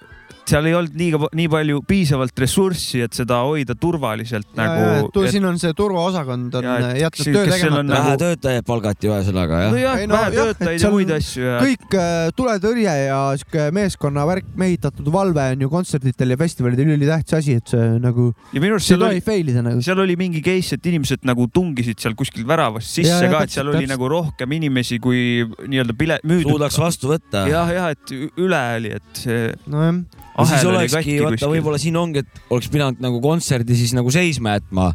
[0.50, 5.32] seal ei olnud nii, nii palju piisavalt ressurssi, et seda hoida turvaliselt ja, nagu et.
[5.34, 7.96] siin on see turvaosakond on Ja, et jätnud töö tegemata.
[7.96, 9.74] vähe töötajaid palgati ühesõnaga jah?
[9.74, 11.58] nojah Ei,, no, vähe töötajaid ja muid asju ja.
[11.64, 17.38] kõik äh, tuletõrje ja sihuke meeskonna värk, mehitatud valve on ju kontserditel ja festivalidel ülitähtis
[17.40, 19.22] asi, et see nagu, ja minu arust seal oli,
[19.66, 19.82] nagu.
[19.86, 23.50] seal oli mingi case, et inimesed nagu tungisid seal kuskil väravast sisse Ja, ka, et
[23.50, 23.96] täpselt, seal oli täpselt.
[23.96, 26.52] nagu rohkem inimesi kui nii-öelda pilet müüdud.
[26.54, 27.46] suudaks vastu võtta.
[27.50, 30.04] jah, jah, et üle oli, et see nojah,
[30.44, 34.12] siis ahel oli olekski, vaata võib-olla siin ongi, et oleks pidanud nagu kontserdi siis nagu
[34.12, 34.90] seisma jätma,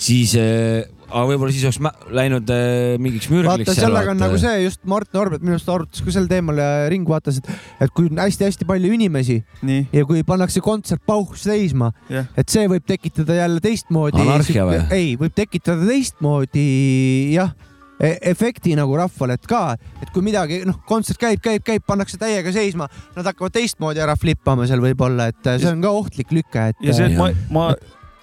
[0.00, 3.68] siis äh,, aga võib-olla siis oleks mä- läinud äh, mingiks mürgliks.
[3.68, 6.70] vaata, sellega on nagu see just Mart Norbert minu arust arutas ka sel teemal ja
[6.92, 7.52] ringi vaatas, et,
[7.84, 9.38] et kui on hästi-hästi palju inimesi
[9.68, 14.24] nii, ja kui pannakse kontsert pauh seisma, jah, et see võib tekitada jälle teistmoodi.
[14.24, 14.82] Anarhia või?
[14.96, 16.66] ei, võib tekitada teistmoodi
[17.36, 17.52] jah
[18.00, 19.62] efekti nagu rahvale, et ka,
[20.02, 24.16] et kui midagi, noh, kontsert käib, käib, käib, pannakse täiega seisma, nad hakkavad teistmoodi ära
[24.20, 26.82] flippama seal võib-olla, et see on ka ohtlik lüke, et.
[26.84, 27.70] ja see, et ma, ma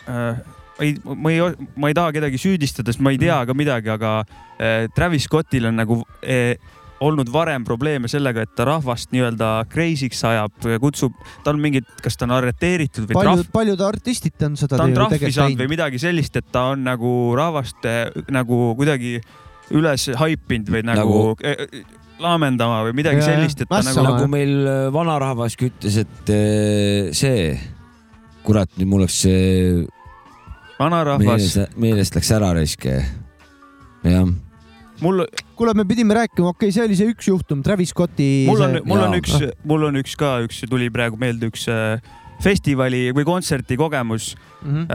[0.06, 0.44] äh,
[0.84, 1.42] ei, ma ei,
[1.80, 5.70] ma ei taha kedagi süüdistada, sest ma ei tea ka midagi, aga äh, Travis Scottil
[5.70, 6.56] on nagu äh,
[7.04, 12.18] olnud varem probleeme sellega, et ta rahvast nii-öelda crazy'ks ajab, kutsub, ta on mingid, kas
[12.18, 15.72] ta on arreteeritud või paljud trahv, paljud artistid on seda ta on trahvi saanud või.
[15.76, 19.18] midagi sellist, et ta on nagu rahvast äh, nagu kuidagi
[19.72, 21.84] üles haipinud või nagu, Nagu- nagu...
[22.24, 27.12] laamendama või midagi Jaa, sellist, et ta nagu nagu meil äh, vanarahvas ütles, et äh,
[27.16, 27.54] see,
[28.44, 29.84] kurat, nüüd mul läks see
[30.80, 32.88] vanarahvas meelest, meelest läks ära raisk.
[34.04, 34.34] jah,
[35.04, 35.24] mul,
[35.60, 38.46] kuule, me pidime rääkima, okei okay,, see oli see üks juhtum, Travis Scotti.
[38.50, 39.38] mul on, mul on üks,
[39.68, 41.98] mul on üks ka, üks tuli praegu meelde, üks äh,
[42.44, 44.34] festivali või kontserti kogemus.
[44.64, 44.86] Mhm.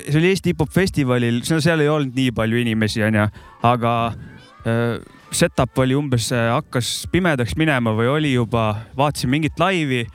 [0.00, 3.26] see oli Eesti hip-hop festivalil, seal ei olnud nii palju inimesi, onju,
[3.66, 3.94] aga
[4.66, 5.00] äh,
[5.32, 10.06] setup oli umbes, hakkas pimedaks minema või oli juba, vaatasin mingit laivi.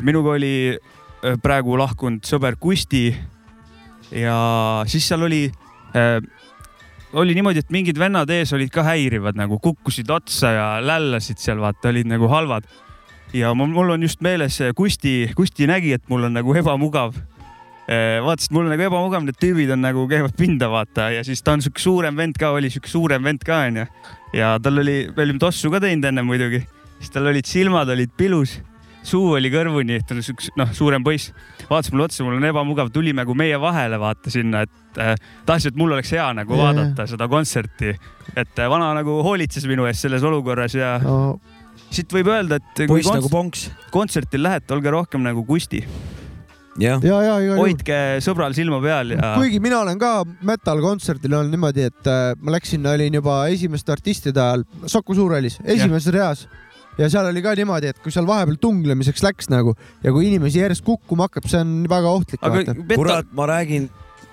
[0.00, 3.14] minuga oli äh, praegu lahkunud sõber Kusti.
[4.10, 5.50] ja siis seal oli
[5.96, 6.20] äh,
[7.12, 11.60] oli niimoodi, et mingid vennad ees olid ka häirivad nagu kukkusid otsa ja lällasid seal,
[11.60, 12.66] vaata, olid nagu halvad.
[13.32, 17.14] Ja mul, on just meeles, Kusti, Kusti nägi, et mul on nagu ebamugav.
[18.24, 21.42] vaatas, et mul on nagu ebamugav, need tüübid on nagu käivad pinda, vaata, ja siis
[21.42, 23.86] ta on sihuke suurem vend ka, oli sihuke suurem vend ka onju.
[24.36, 26.62] ja tal oli, me olime tossu ka teinud enne muidugi,
[27.00, 28.60] siis tal olid silmad olid pilus,
[29.02, 31.32] suu oli kõrvuni, ta oli siukse noh, suurem poiss.
[31.70, 35.16] vaatas mulle otsa, mul on ebamugav, tuli nagu meie vahele vaata sinna, et äh,
[35.46, 37.96] tahtis, et mul oleks hea nagu Jaa, vaadata seda kontserti.
[38.36, 41.40] et äh, vana nagu hoolitses minu eest selles olukorras ja no,
[41.96, 43.68] siit võib öelda, et kui poiss nagu ponks.
[43.94, 45.82] kontsertil lähete, olge rohkem nagu Kusti.
[46.80, 47.62] jah, ja, ja igal juhul.
[47.66, 49.34] hoidke sõbral silma peal ja.
[49.36, 53.92] kuigi mina olen ka metal kontserdil olnud niimoodi, et äh, ma läksin, olin juba esimeste
[53.92, 56.46] artistide ajal Saku Suurhallis, esimeses reas
[56.98, 60.62] ja seal oli ka niimoodi, et kui seal vahepeal tunglemiseks läks nagu ja kui inimesi
[60.62, 62.40] järjest kukkuma hakkab, see on väga ohtlik.
[62.94, 63.88] kurat, ma räägin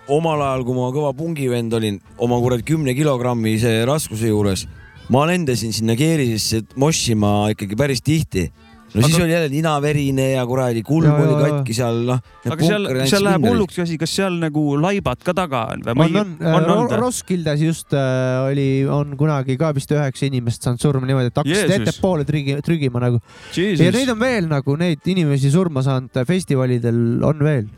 [0.10, 4.66] omal ajal, kui ma kõva pungivend olin, oma kurat kümne kilogrammise raskuse juures,
[5.14, 8.50] ma lendasin sinna keerisesse moshima ikkagi päris tihti.
[8.90, 12.22] no Aga- siis oli jälle ninaverine ja kuradi kulm oli katki seal, noh.
[12.46, 16.08] aga seal, seal läheb hulluks asi, kas seal nagu laibad ka taga on või?
[16.08, 20.82] on, on, on, on, Roskildes just äh, oli, on kunagi ka vist üheksa inimest saanud
[20.82, 23.22] surma niimoodi, et hakkasid ettepoole trügi, trügima nagu.
[23.54, 27.70] Ja neid on veel nagu neid inimesi surma saanud äh, festivalidel on veel,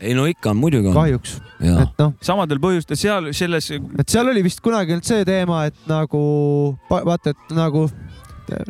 [0.00, 0.96] ei no ikka on muidugi on.
[0.96, 1.38] kahjuks.
[1.60, 3.70] Et noh, samadel põhjustel seal selles.
[3.72, 6.20] et seal oli vist kunagi olnud see teema, et nagu
[6.90, 7.86] vaata, et nagu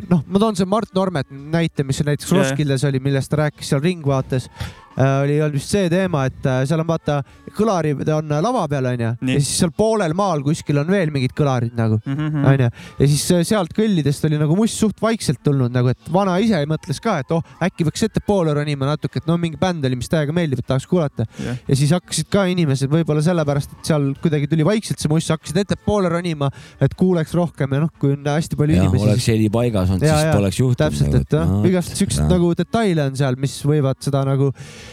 [0.09, 2.31] noh, ma toon see Mart Normet näite, mis näiteks.
[2.33, 4.49] Roskildes oli, millest ta rääkis seal Ringvaates.
[4.97, 7.19] Oli olnud vist see teema, et äh, seal on vaata
[7.57, 11.75] kõlarid on lava peal onju ja siis seal poolel maal kuskil on veel mingid kõlarid
[11.77, 12.45] nagu Mhm.
[12.49, 16.37] onju ja siis äh, sealt kõllidest oli nagu must suht vaikselt tulnud nagu, et vana
[16.41, 19.99] ise mõtles ka, et oh äkki võiks ettepoole ronima natuke, et no mingi bänd oli,
[19.99, 21.61] mis täiega meeldib, et tahaks kuulata Jah.
[21.67, 25.61] ja siis hakkasid ka inimesed võib-olla sellepärast, et seal kuidagi tuli vaikselt see must, hakkasid
[25.63, 26.49] ettepoole ronima,
[26.81, 29.09] et kuuleks rohkem ja noh, kui on hästi palju jah, inimesi.
[29.11, 30.81] oleks heli paigas olnud, siis poleks juhtunud.
[30.81, 34.86] täpselt, et noh, igast siukseid nagu detaile on seal, mis võivad seda nagu äh,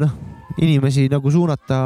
[0.00, 0.12] noh,
[0.60, 1.78] inimesi nagu suunata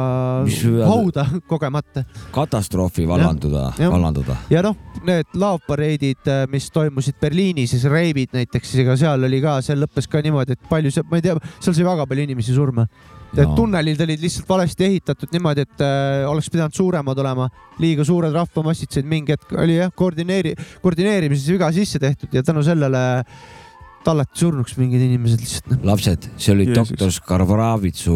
[0.45, 2.03] Mis hauda kogemata.
[2.33, 4.37] katastroofi vallanduda, vallanduda.
[4.49, 9.77] ja noh, need laovpareedid, mis toimusid Berliinis, siis reibid näiteks, ega seal oli ka, see
[9.79, 12.87] lõppes ka niimoodi, et palju seal, ma ei tea, seal sai väga palju inimesi surma.
[13.35, 13.51] Jaa.
[13.51, 17.49] tunnelid olid lihtsalt valesti ehitatud niimoodi, et äh, oleks pidanud suuremad olema,
[17.83, 22.63] liiga suured rahvamassid said mingi hetk oli jah, koordineeri-, koordineerimises viga sisse tehtud ja tänu
[22.63, 23.01] sellele
[24.05, 25.83] tallati surnuks mingid inimesed lihtsalt noh.
[25.91, 28.15] lapsed, see oli doktor Skarvaravitsu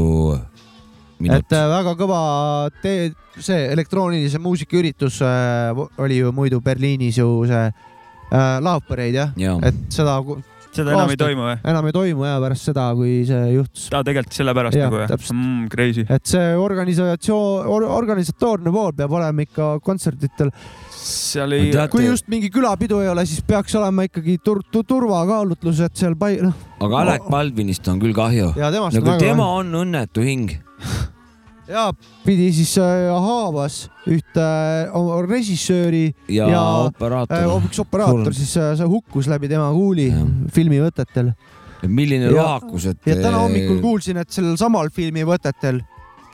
[1.20, 1.56] minut et.
[1.58, 2.22] äh, väga kõva
[2.84, 3.10] tee,
[3.40, 9.60] see elektroonilise muusika üritus äh, oli ju muidu Berliinis ju see äh, laavpareid jah Jaa.
[9.68, 10.22] et seda.
[10.70, 11.56] Seda enam ei toimu või?
[11.72, 13.88] enam ei toimu ja pärast seda, kui see juhtus.
[13.90, 15.68] aa, tegelikult sellepärast Jah, nagu jah mm,?
[15.74, 16.06] Crazy.
[16.06, 20.52] et see organisatsioon or,, organisatoorne pool peab olema ikka kontserditel.
[20.94, 25.82] seal ei- kui just mingi külapidu ei ole, siis peaks olema ikkagi tur-, tur-, turvakaalutlus,
[25.90, 26.54] et seal pai-, noh.
[26.86, 28.54] aga Alek Baldwinist on küll kahju.
[28.56, 30.54] Nagu tema on õnnetu hing.
[31.70, 31.90] ja
[32.26, 36.48] pidi siis äh, haavas ühte äh, režissööri Ja
[36.90, 37.38] operaator.
[37.38, 40.10] äh, üks operaator siis äh, see hukkus läbi tema kuuli
[40.56, 41.34] filmivõtetel.
[41.88, 42.98] milline Ja- lohakus, et.
[43.08, 45.80] ja täna hommikul kuulsin, et sellel samal filmivõtetel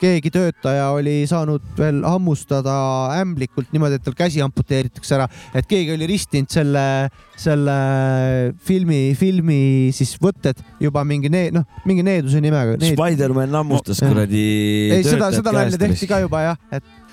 [0.00, 2.74] keegi töötaja oli saanud veel hammustada
[3.20, 6.84] ämblikult niimoodi, et tal käsi amputeeritakse ära, et keegi oli ristinud selle,
[7.40, 7.76] selle
[8.66, 9.60] filmi, filmi
[9.96, 12.76] siis võtted juba mingi nee-, noh, mingi needuse nimega.
[12.82, 14.46] Spider-man hammustas kuradi.
[14.98, 17.05] ei, seda, seda nalja tehti ka juba jah, et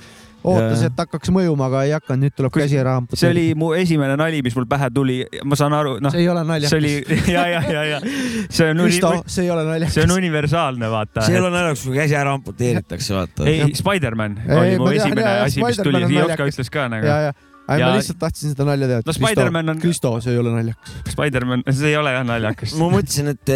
[0.44, 3.22] ootas, et hakkaks mõjuma, aga ei hakanud, nüüd tuleb käsi ära amputeerida.
[3.22, 6.14] see oli mu esimene nali, mis mul pähe tuli, ma saan aru, noh.
[6.14, 6.74] See ei ole naljakas.
[6.74, 8.02] see oli, ja, ja, ja, ja
[8.50, 8.84] see on.
[8.84, 9.96] Kristo, see ei ole naljakas.
[9.98, 11.26] see on universaalne, vaata.
[11.28, 13.48] see ei ole naljakas, kui käsi ära amputeeritakse, vaata.
[13.50, 16.54] ei, Spider-man oli mu tean, esimene jaa, asi, mis tuli, naljakas.
[16.54, 17.08] ütles ka nagu.
[17.08, 17.34] ja, ja,
[17.72, 19.08] ei ma lihtsalt tahtsin seda nalja teha.
[19.08, 19.82] no Spider-man on.
[19.84, 21.00] Kristo, see ei ole naljakas.
[21.16, 22.76] Spider-man, see ei ole jah naljakas.
[22.80, 23.56] ma mõtlesin, et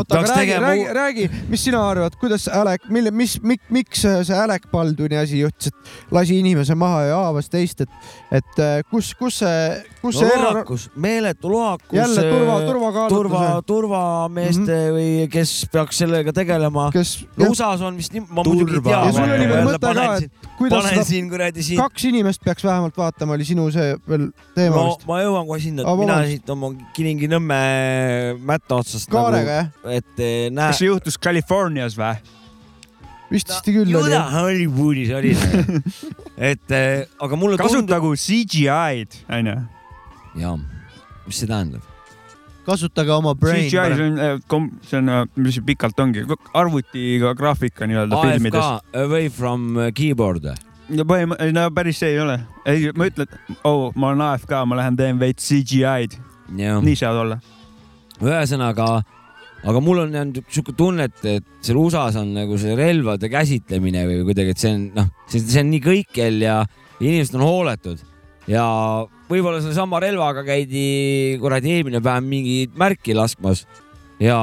[0.00, 4.68] oota, aga räägi, räägi, räägi, mis sina arvad, kuidas Alek, mille, mis, miks see Alek
[4.72, 9.42] Baldwini asi juhtus, et lasi inimese maha ja haavas teist, et, et äh, kus, kus
[9.44, 9.60] see,
[10.04, 11.96] kus no see error, lohakus, meeletu lohakus.
[11.96, 13.22] Jälle turva- turvakaalutluse.
[13.22, 14.96] turva, turvameeste mm -hmm.
[14.96, 16.90] või kes peaks sellega tegelema.
[16.92, 19.00] kes no USA-s on vist nii, ma muidugi ei tea.
[19.06, 21.80] ja sul oli veel mõte ka, et kuidas panen siin kuradi siin.
[21.80, 25.06] kaks inimest peaks vähemalt vaatama, oli sinu see veel teema no vist.
[25.08, 27.60] ma jõuan kohe sinna, et mina siit oma Kilingi-Nõmme
[28.44, 30.78] mätta otsast Kaarega, nagu, et eh, näe kas.
[30.82, 32.16] see juhtus Californias või?
[33.32, 34.28] vist vist küll oli jah.
[34.32, 35.80] Hollywoodis oli see.
[36.52, 37.72] et eh, aga mulle tundub.
[37.72, 39.56] kasutagu CGI-d, onju.
[40.38, 40.56] jaa,
[41.26, 41.94] mis see tähendab?
[42.64, 43.68] kasutage oma brain.
[43.68, 46.24] CGI, see on, see on, mis see pikalt ongi,
[46.56, 48.60] arvutiga graafika nii-öelda filmides.
[48.60, 50.52] AFK, away from keyboard.
[50.92, 52.38] ja põhimõtteliselt, no päris see ei ole.
[52.68, 56.20] ei, ma ütlen, et oh, ma olen AFK, ma lähen teen veits CGI-d.
[56.56, 57.40] nii saad olla.
[58.22, 58.88] ühesõnaga,
[59.64, 64.06] aga mul on jäänud sihuke tunne, et, et seal USA-s on nagu see relvade käsitlemine
[64.10, 66.58] või kuidagi, et see on noh, see on nii kõikjal ja
[67.00, 68.04] inimesed on hooletud
[68.48, 68.64] ja
[69.30, 73.64] võib-olla sellesama relvaga käidi kuradi eelmine päev mingit märki laskmas
[74.22, 74.38] ja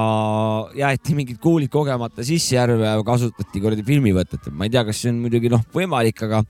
[0.75, 5.01] jäeti mingid kuulid kogemata sisse järve ja kasutati kuradi filmivõtet, et ma ei tea, kas
[5.01, 6.43] see on muidugi noh, võimalik, aga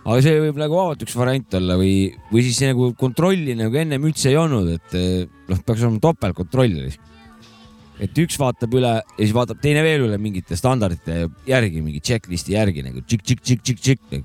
[0.00, 1.94] aga see võib nagu vabalt üks variant olla või,
[2.30, 4.96] või siis see nagu kontrolli nagu ennem üldse ei olnud, et
[5.50, 6.78] noh, peaks olema topeltkontroll.
[8.00, 12.56] et üks vaatab üle ja siis vaatab teine veel üle mingite standardite järgi, mingi checklist'i
[12.56, 14.22] järgi nagu tšikk-tšikk-tšikk-tšikk.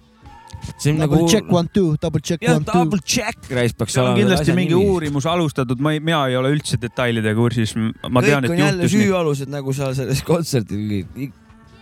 [0.77, 2.73] See on Double nagu check one two, double check jah, one two.
[2.73, 4.17] double check, raisk peaks olema.
[4.19, 8.51] kindlasti mingi uurimus alustatud, ma ei, mina ei ole üldse detailidega kursis, ma tean, kõik
[8.51, 9.07] et on jälle juhtus nii.
[9.07, 11.33] süüalused nagu seal selles kontserdil,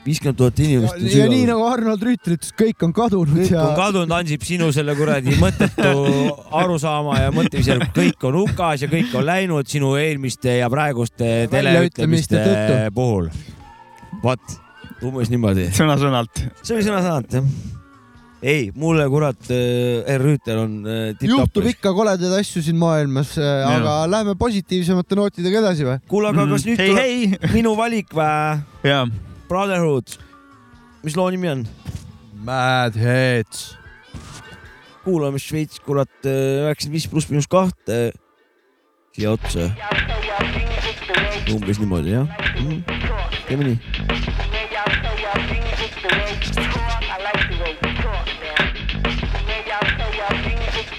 [0.03, 1.49] viiskümmend tuhat inimest on ja nii süüalused.
[1.51, 5.37] nagu Arnold Rüütel ütles, kõik on kadunud kõik ja on kadunud, ansib sinu selle kuradi
[5.41, 5.93] mõttetu
[6.63, 12.43] arusaama ja mõtlemise, kõik on hukas ja kõik on läinud sinu eelmiste ja praeguste teleütlemiste
[12.95, 13.29] puhul.
[14.23, 14.59] vot,
[15.03, 15.69] umbes niimoodi.
[15.75, 16.45] sõna-sõnalt.
[16.61, 17.47] see oli sõna-sõnalt jah.
[18.43, 24.01] ei, mulle kurat äh, R Rüütel on äh, juhtub ikka koledaid asju siin maailmas, aga
[24.11, 25.99] lähme positiivsemate nootidega edasi või?
[26.11, 28.97] kuule, aga kas nüüd hei, tuleb minu valik või?
[29.47, 30.17] Brotherhood,
[31.05, 31.63] mis loo nimi on?
[32.43, 33.71] Mad Heads.
[35.03, 38.11] kuulame Šveits, kurat, üheksakümmend viis pluss miinus kahte
[39.13, 39.69] siia otsa.
[41.53, 42.27] umbes niimoodi jah
[42.59, 42.69] mm.
[42.69, 42.83] -hmm.
[43.47, 43.79] teeme nii.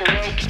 [0.04, 0.43] Baroque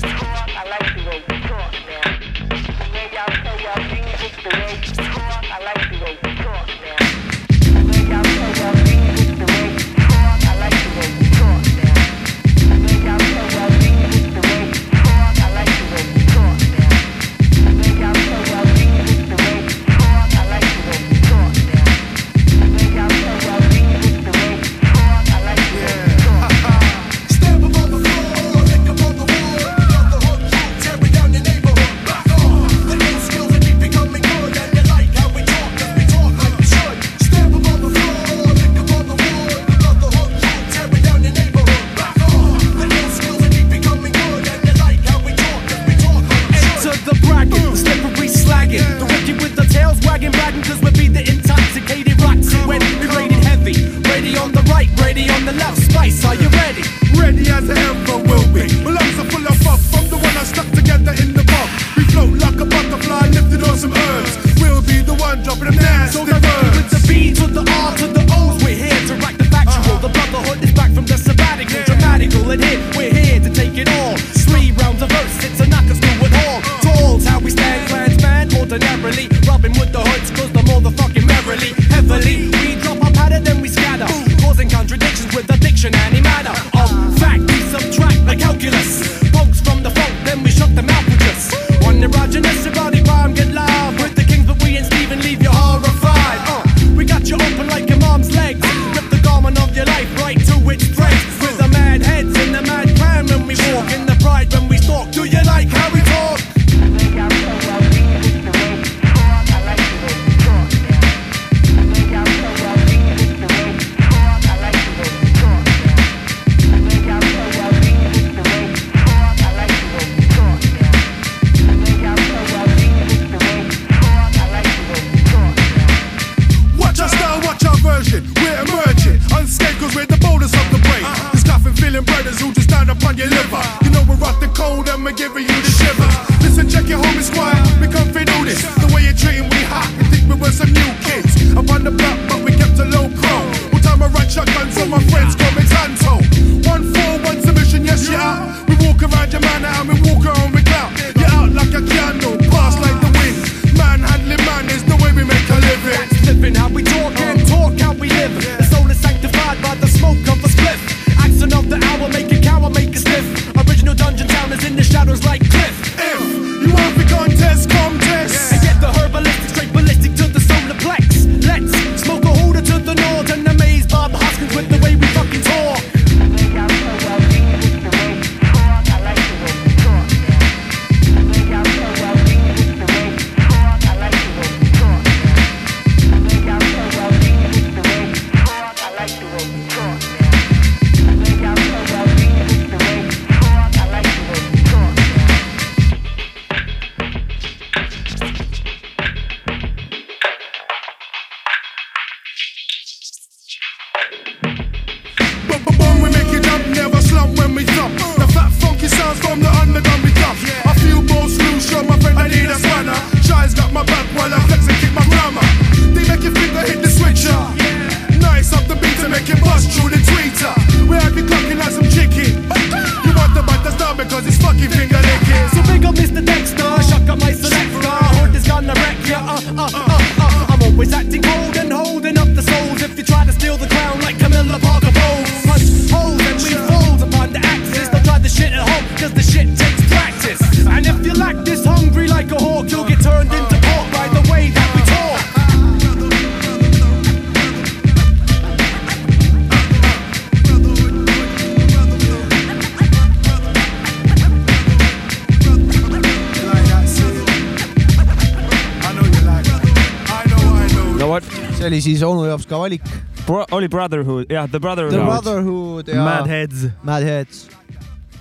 [262.45, 262.85] jaoks ka valik.
[263.27, 264.93] Bro, oli Brotherhood, jah, The Brotherhood.
[264.93, 266.69] The Brotherhood ja Mad Heads.
[266.83, 267.49] Mad Heads.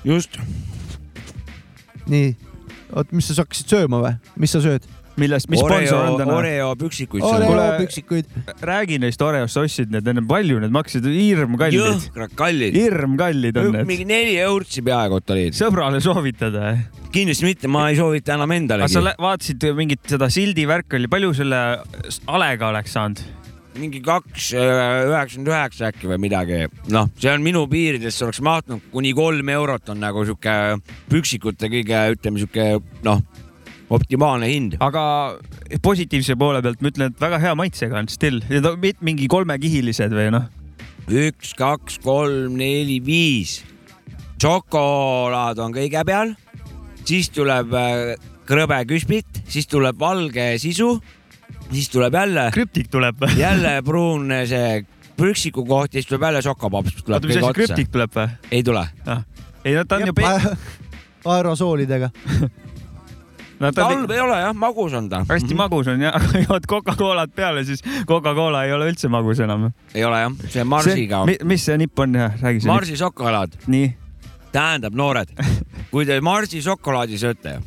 [0.04, 0.40] just.
[2.08, 2.36] nii,
[2.96, 4.88] oot, mis sa hakkasid sööma või, mis sa sööd?
[5.14, 6.34] millest, mis sponsor on täna?
[6.34, 7.22] Oreo püksikuid.
[7.22, 8.32] Oreo püksikuid.
[8.66, 11.78] räägi neist Oreost, sa ostsid need enne, palju need maksid, hirm kallid.
[11.78, 12.74] jõhkrad kallid.
[12.74, 13.86] hirm kallid on need.
[13.92, 15.54] mingi neli eurtsi peaaegu olid.
[15.54, 16.82] sõbrale soovitad või?
[17.14, 19.14] kindlasti mitte, ma ei soovita enam aga endalegi sa.
[19.22, 21.62] vaatasid mingit seda sildi värki oli, palju selle
[22.26, 23.22] alega oleks saanud?
[23.80, 26.66] Mingi kaks üheksakümmend üheksa äkki või midagi.
[26.94, 30.78] noh, see on minu piirides, see oleks mahtunud kuni kolm eurot on nagu sihuke
[31.10, 32.68] püksikute kõige, ütleme sihuke
[33.06, 33.24] noh,
[33.94, 34.78] optimaalne hind.
[34.84, 35.04] aga
[35.86, 40.14] positiivse poole pealt ma ütlen, et väga hea maitsega on still, need on mingi kolmekihilised
[40.14, 40.50] või noh.
[41.10, 43.62] üks, kaks, kolm, neli, viis.
[44.44, 46.34] šokolaad on kõige peal,
[47.08, 48.14] siis tuleb äh,
[48.48, 50.98] krõbe küspit, siis tuleb valge sisu,
[51.72, 52.50] siis tuleb jälle.
[52.54, 53.38] krüptik tuleb või?
[53.46, 54.86] jälle pruun see
[55.18, 57.04] prüksiku koht ja siis tuleb jälle šokopops.
[57.08, 58.28] oota, mis asi, krüptik tuleb või?
[58.52, 58.88] ei tule.
[59.66, 60.58] ei no ta on ju pe-,
[61.26, 62.10] aerosoolidega.
[63.64, 65.24] no ta on halb ei ole jah, magus on ta.
[65.30, 69.70] hästi magus on ja, aga jood Coca-Colat peale, siis Coca-Cola ei ole üldse magus enam.
[69.94, 71.24] ei ole jah, see Marsiga.
[71.44, 72.72] mis see nipp on jah, räägi see.
[72.72, 73.60] Marsi šokolaad.
[73.68, 73.94] nii.
[74.54, 75.32] tähendab, noored,
[75.92, 77.60] kui te Marsi šokolaadi sööte,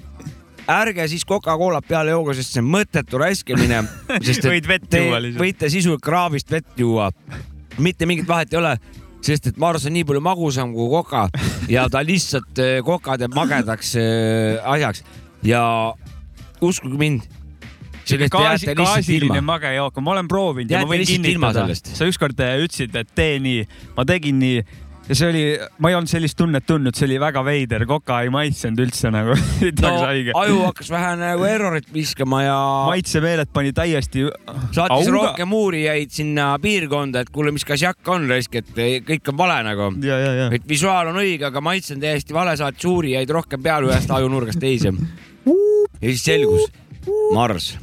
[0.70, 3.82] ärge siis Coca-Colat peale jooge, sest see on mõttetu raiskamine.
[4.52, 5.42] Võid vett juua lihtsalt.
[5.42, 7.10] võite sisuliselt kraavist vett juua.
[7.78, 8.76] mitte mingit vahet ei ole,
[9.24, 11.26] sest et Mars on nii palju magusam kui Coca
[11.68, 15.02] ja ta lihtsalt, Coca teeb magedaks äh, asjaks
[15.46, 15.62] ja
[16.60, 17.26] uskuge mind.
[18.06, 19.52] sellest gaasi, gaasiline ilma.
[19.54, 23.38] mage jook, ma olen proovinud ja ma võin kinnitada sa ükskord äh, ütlesid, et tee
[23.42, 23.66] nii,
[23.96, 24.60] ma tegin nii
[25.08, 25.42] ja see oli,
[25.82, 29.36] ma ei olnud sellist tunnet tundnud, see oli väga veider, koka ei maitsenud üldse nagu.
[29.82, 29.92] no
[30.40, 32.56] aju hakkas vähe nagu errorit viskama ja
[32.90, 34.26] maitsemeeled pani täiesti.
[34.74, 38.72] saatis rohkem uurijaid sinna piirkonda, et kuule, mis kasjakk on raisk, et
[39.06, 39.90] kõik on vale nagu.
[40.06, 40.48] ja, ja, ja.
[40.56, 44.62] et visuaal on õige, aga maitse on täiesti vale, saatis uurijaid rohkem peale ühest ajunurgast
[44.62, 44.94] teise.
[45.46, 46.66] ja siis selgus,
[47.34, 47.76] Mars.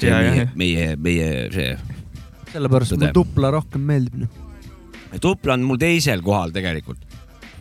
[0.00, 1.76] see Ja, on meie meie, meie see
[2.56, 4.45] sellepärast mulle tupla rohkem meeldib.
[5.20, 6.98] Tupla on mul teisel kohal tegelikult.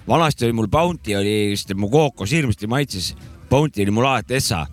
[0.07, 3.15] vanasti oli mul Bounty oli, sest mu kookos hirmsasti maitses.
[3.49, 4.65] Bounty oli mul alati Essa.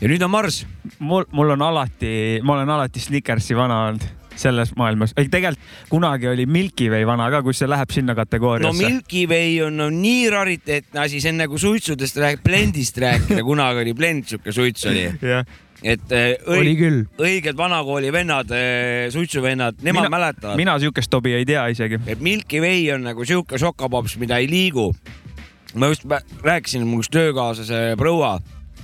[0.00, 0.66] ja nüüd on Mars.
[0.98, 5.12] mul, mul on alati, ma olen alati Snickersi vana olnud selles maailmas.
[5.16, 8.86] ei, tegelikult kunagi oli Milky Way vana ka, kus see läheb sinna no kategooriasse.
[8.86, 13.84] Milky Way on, on nii rariteetne asi, see on nagu suitsudest rääk-, blendist rääkida, kunagi
[13.84, 15.06] oli blend, sihuke suits oli.
[15.22, 15.46] jah,
[15.84, 18.50] et äh, oli õig, õiged vanakooli vennad,
[19.12, 22.00] suitsuvennad, nemad mina, mäletavad, mina siukest tobi ei tea isegi.
[22.08, 24.90] et Milky Way on nagu sihuke šokopops, mida ei liigu.
[25.74, 26.06] ma just
[26.42, 28.38] rääkisin, mul üks töökaaslase proua,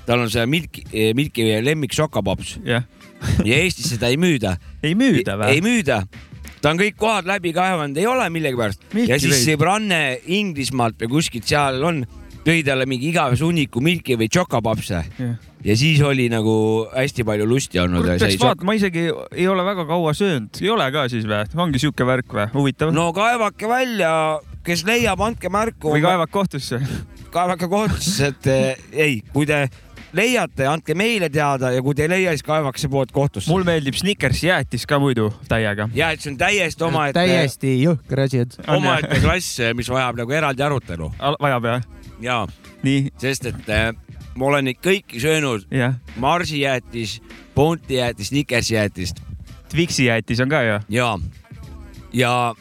[0.06, 0.84] tal on see Milky,
[1.16, 2.84] Milky Way lemmik šokopops jah,
[3.44, 4.56] ja Eestis seda ei müüda.
[4.86, 5.70] ei müüda ei või?
[5.70, 6.02] müüda.
[6.60, 8.84] ta on kõik kohad läbi kaevanud, ei ole millegipärast.
[9.06, 12.04] Ja siis sõbranne Inglismaalt või kuskilt seal on,
[12.44, 15.34] tõi talle mingi igavese hunniku Milky Way chocopopse Jah.
[15.64, 16.54] ja siis oli nagu
[16.94, 18.06] hästi palju lusti olnud.
[18.06, 21.44] peaks vaatama, ma isegi ei ole väga kaua söönud, ei ole ka siis või?
[21.66, 22.48] ongi siuke värk või?
[22.54, 23.10] huvitav no..
[23.16, 24.14] kaevake välja,
[24.66, 25.92] kes leiab, andke märku.
[25.94, 26.80] või kaevake kohtusse.
[27.34, 29.66] kaevake kohtusse, et eh, ei, kui te
[30.16, 33.50] leiate, andke meile teada ja kui te ei leia, siis kaevake see pood kohtusse.
[33.52, 35.90] mul meeldib Snickersi jäätis ka muidu täiega.
[35.92, 41.12] see on täiesti omaette, täiesti jõhker asi, et omaette klass, mis vajab nagu eraldi arutelu
[41.40, 41.88] vajab jah?
[42.20, 42.44] Ja
[42.82, 43.90] nii, sest et äh,
[44.36, 45.66] ma olen neid kõiki söönud.
[46.20, 47.18] Marsi jäätis,
[47.54, 49.24] Bounty jäätis, Snickersi jäätist
[49.70, 50.78] Twixi jäätis on ka ju.
[50.88, 51.18] ja,
[52.12, 52.54] ja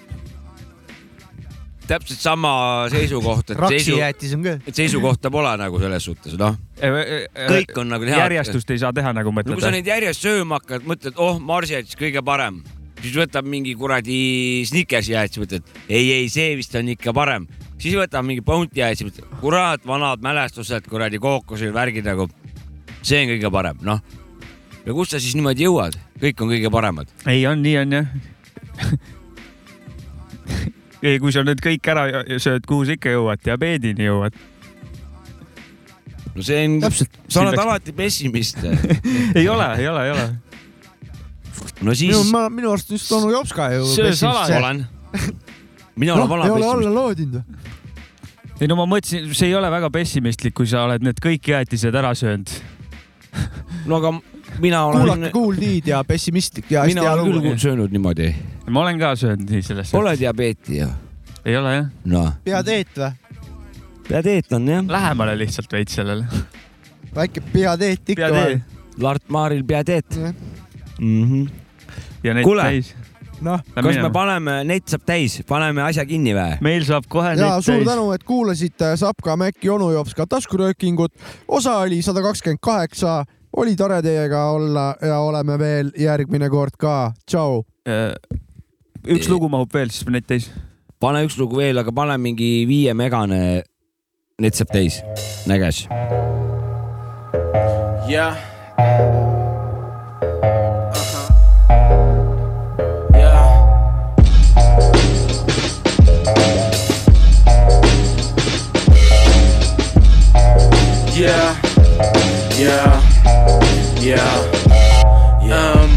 [1.88, 2.52] täpselt sama
[2.92, 4.58] seisukoht, et seisu, jäätis on ka.
[4.68, 8.14] et seisukohta pole nagu selles suhtes, noh, kõik on nagu head.
[8.14, 9.80] Äh, järjestust ei saa teha nagu no kui sa mõtled.
[9.80, 12.62] neid järjest sööma hakkad, mõtled, oh, Marsi jäätis kõige parem,
[13.02, 14.20] siis võtab mingi kuradi
[14.70, 17.50] Snickersi jäätis, mõtled ei, ei, see vist on ikka parem
[17.80, 22.30] siis võtame mingi Bounty Ice'i, kurat, vanad mälestused, kuradi kookosed, värgid nagu.
[23.02, 24.02] see on kõige parem, noh.
[24.86, 27.12] ja kust sa siis niimoodi jõuad, kõik on kõige paremad.
[27.26, 28.08] ei, on nii on jah.
[31.04, 32.08] ei, kui sa nüüd kõik ära
[32.38, 34.36] sööd, kuhu sa ikka jõuad, diabeedini jõuad.
[36.36, 36.80] no see on,
[37.28, 38.64] sa oled alati pessimist.
[39.40, 40.28] ei ole, ei ole, ei ole.
[41.82, 43.88] no siis minu, ma, minu arust just onu Jops ka ju.
[43.96, 44.58] Söö salad.
[44.60, 44.88] olen.
[46.00, 46.88] mina olen noh, vana ei ole pessimist.
[46.88, 47.78] alla loodinud või?
[48.60, 51.96] ei no ma mõtlesin, see ei ole väga pessimistlik, kui sa oled need kõik jäätised
[51.96, 52.52] ära söönud.
[53.90, 54.14] no aga
[54.64, 57.58] mina olen kuulake, Kuuldiid ja pessimistlik ja hästi mina olen küll.
[57.62, 58.34] söönud niimoodi.
[58.68, 59.96] ma olen ka söönud nii sellest.
[59.96, 60.90] Pole diabeeti ju.
[61.46, 63.14] ei ole jah, noh, peateet või?
[64.10, 64.84] diabeet on jah.
[64.98, 66.26] lähemale lihtsalt veits sellele.
[67.16, 68.60] väike peateet ikka peatee vahel.
[69.00, 70.34] Lart Maaril diabeet Jah.
[71.00, 71.24] mm.
[71.24, 71.50] -hmm.
[72.24, 72.64] ja neid Kuule.
[72.64, 72.96] täis.
[73.46, 76.58] noh, kas me paneme, net saab täis, paneme asja kinni või?
[76.66, 77.90] meil saab kohe ja suur täis.
[77.90, 81.14] tänu, et kuulasite Sapka, Mäkki, onu Jops ka taskuröökingut.
[81.48, 83.24] osa oli sada kakskümmend kaheksa,
[83.58, 87.14] oli tore teiega olla ja oleme veel järgmine kord ka.
[87.26, 87.64] tšau.
[89.08, 90.50] üks lugu mahub veel, siis need täis.
[91.00, 93.64] pane üks lugu veel, aga pane mingi viiemegane,
[94.40, 95.02] net saab täis,
[95.48, 95.86] näges.
[98.10, 98.36] Yeah.
[98.80, 99.40] Uh-huh.
[112.60, 113.00] Yeah.
[114.02, 114.20] Yeah.
[115.50, 115.90] Um,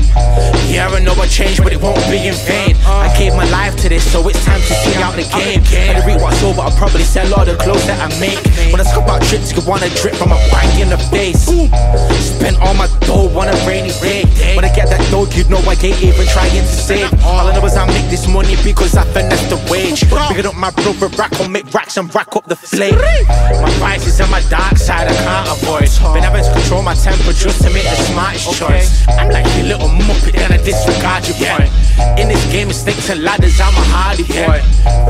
[0.70, 2.71] yeah, I know I changed, but it won't be in vain.
[3.22, 5.62] I gave my life to this, so it's time to see out the game.
[5.78, 8.42] And to read what's over, I'll probably sell all the clothes that I make.
[8.74, 11.46] When I scope out trips, you wanna drip from a bang in the face.
[12.18, 14.26] Spent all my dough on a rainy day.
[14.58, 17.14] When I get that dough, you know I ain't even trying to save.
[17.22, 20.02] All I know is I make this money because I finesse the wage.
[20.02, 22.98] Picking up my brother rack on make racks and rack up the flame.
[23.62, 25.86] My vices and my dark side I can't avoid.
[26.10, 29.06] Been having to control my temper just to make the smartest choice.
[29.14, 31.70] I'm like you little muppet, then I disregard your point.
[32.18, 34.60] In this game, it's snakes ladders, I'm a hardy boy.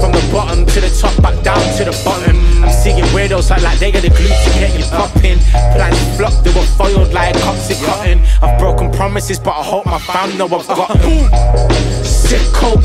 [0.01, 2.37] From the bottom to the top, back down to the bottom.
[2.65, 5.39] I'm seeing weirdos like, like they got the glue to get you popping.
[5.74, 8.20] Plans flop, they were foiled like coxy cotton.
[8.43, 12.05] I've broken promises, but I hope my fam know I've got 'em.
[12.05, 12.43] Sick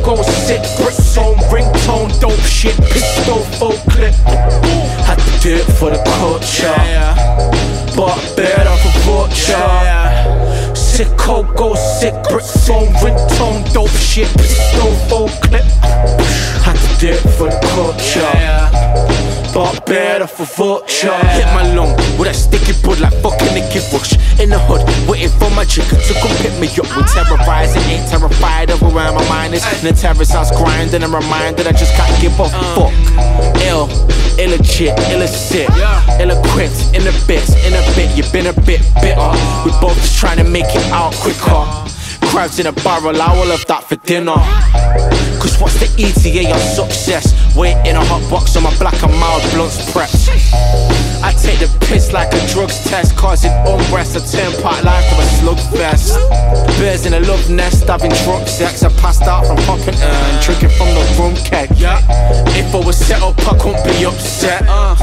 [0.07, 4.13] go sick, brick phone, ringtone, dope shit, pistol, full clip.
[5.07, 6.73] Had to do it for the culture,
[7.95, 10.56] but better for vulture.
[10.97, 15.61] Sick go sick, brick phone, ringtone, dope shit, pistol, full clip.
[16.65, 18.25] Had to do it for the culture,
[19.53, 21.13] but better for vulture.
[21.37, 24.17] Hit my lung with that sticky bud like fucking Nicky Rush.
[24.41, 26.89] In the hood, waiting for my chicken to come pick me up.
[26.97, 29.61] We terrorizing, ain't terrified of where my mind is.
[29.77, 32.89] In the terrorist house grinding, I'm reminded I just can't give a fuck.
[33.69, 33.85] Ill,
[34.37, 35.69] illegit, illicit,
[36.21, 39.29] ill equipped, in a bit, in a bit, you've been a bit bitter.
[39.65, 41.65] We both just trying to make it out quicker.
[42.29, 44.35] Crabs in a barrel, I will have that for dinner.
[45.39, 47.33] Cause what's the ETA on success?
[47.55, 50.27] Wait in a hot box on my black and mild blunts prepped.
[51.23, 54.17] I take the piss like a drugs test, causing unrest.
[54.17, 56.17] I turn part life to a slugfest.
[56.79, 58.83] Bears in a love nest, having drunk sex.
[58.83, 61.69] I passed out from popping and uh, drinking from the rum keg.
[62.57, 64.63] If I was set up, I couldn't be upset.
[64.67, 64.95] Uh,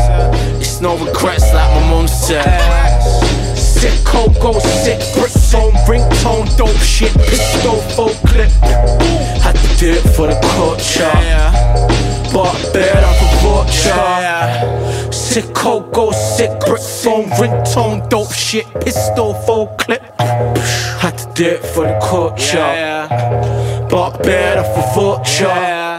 [0.60, 3.33] it's no regrets like my mum said.
[3.84, 4.02] Sick
[4.40, 8.50] go sick, brick phone, ringtone, dope shit, pistol, full clip.
[9.42, 11.12] Had to do it for the culture,
[12.32, 15.12] but better for vulture.
[15.12, 20.02] Sick go sick, brick phone, ringtone, dope shit, pistol, full clip.
[20.18, 23.06] Had to do it for the culture,
[23.90, 25.93] but better for vulture.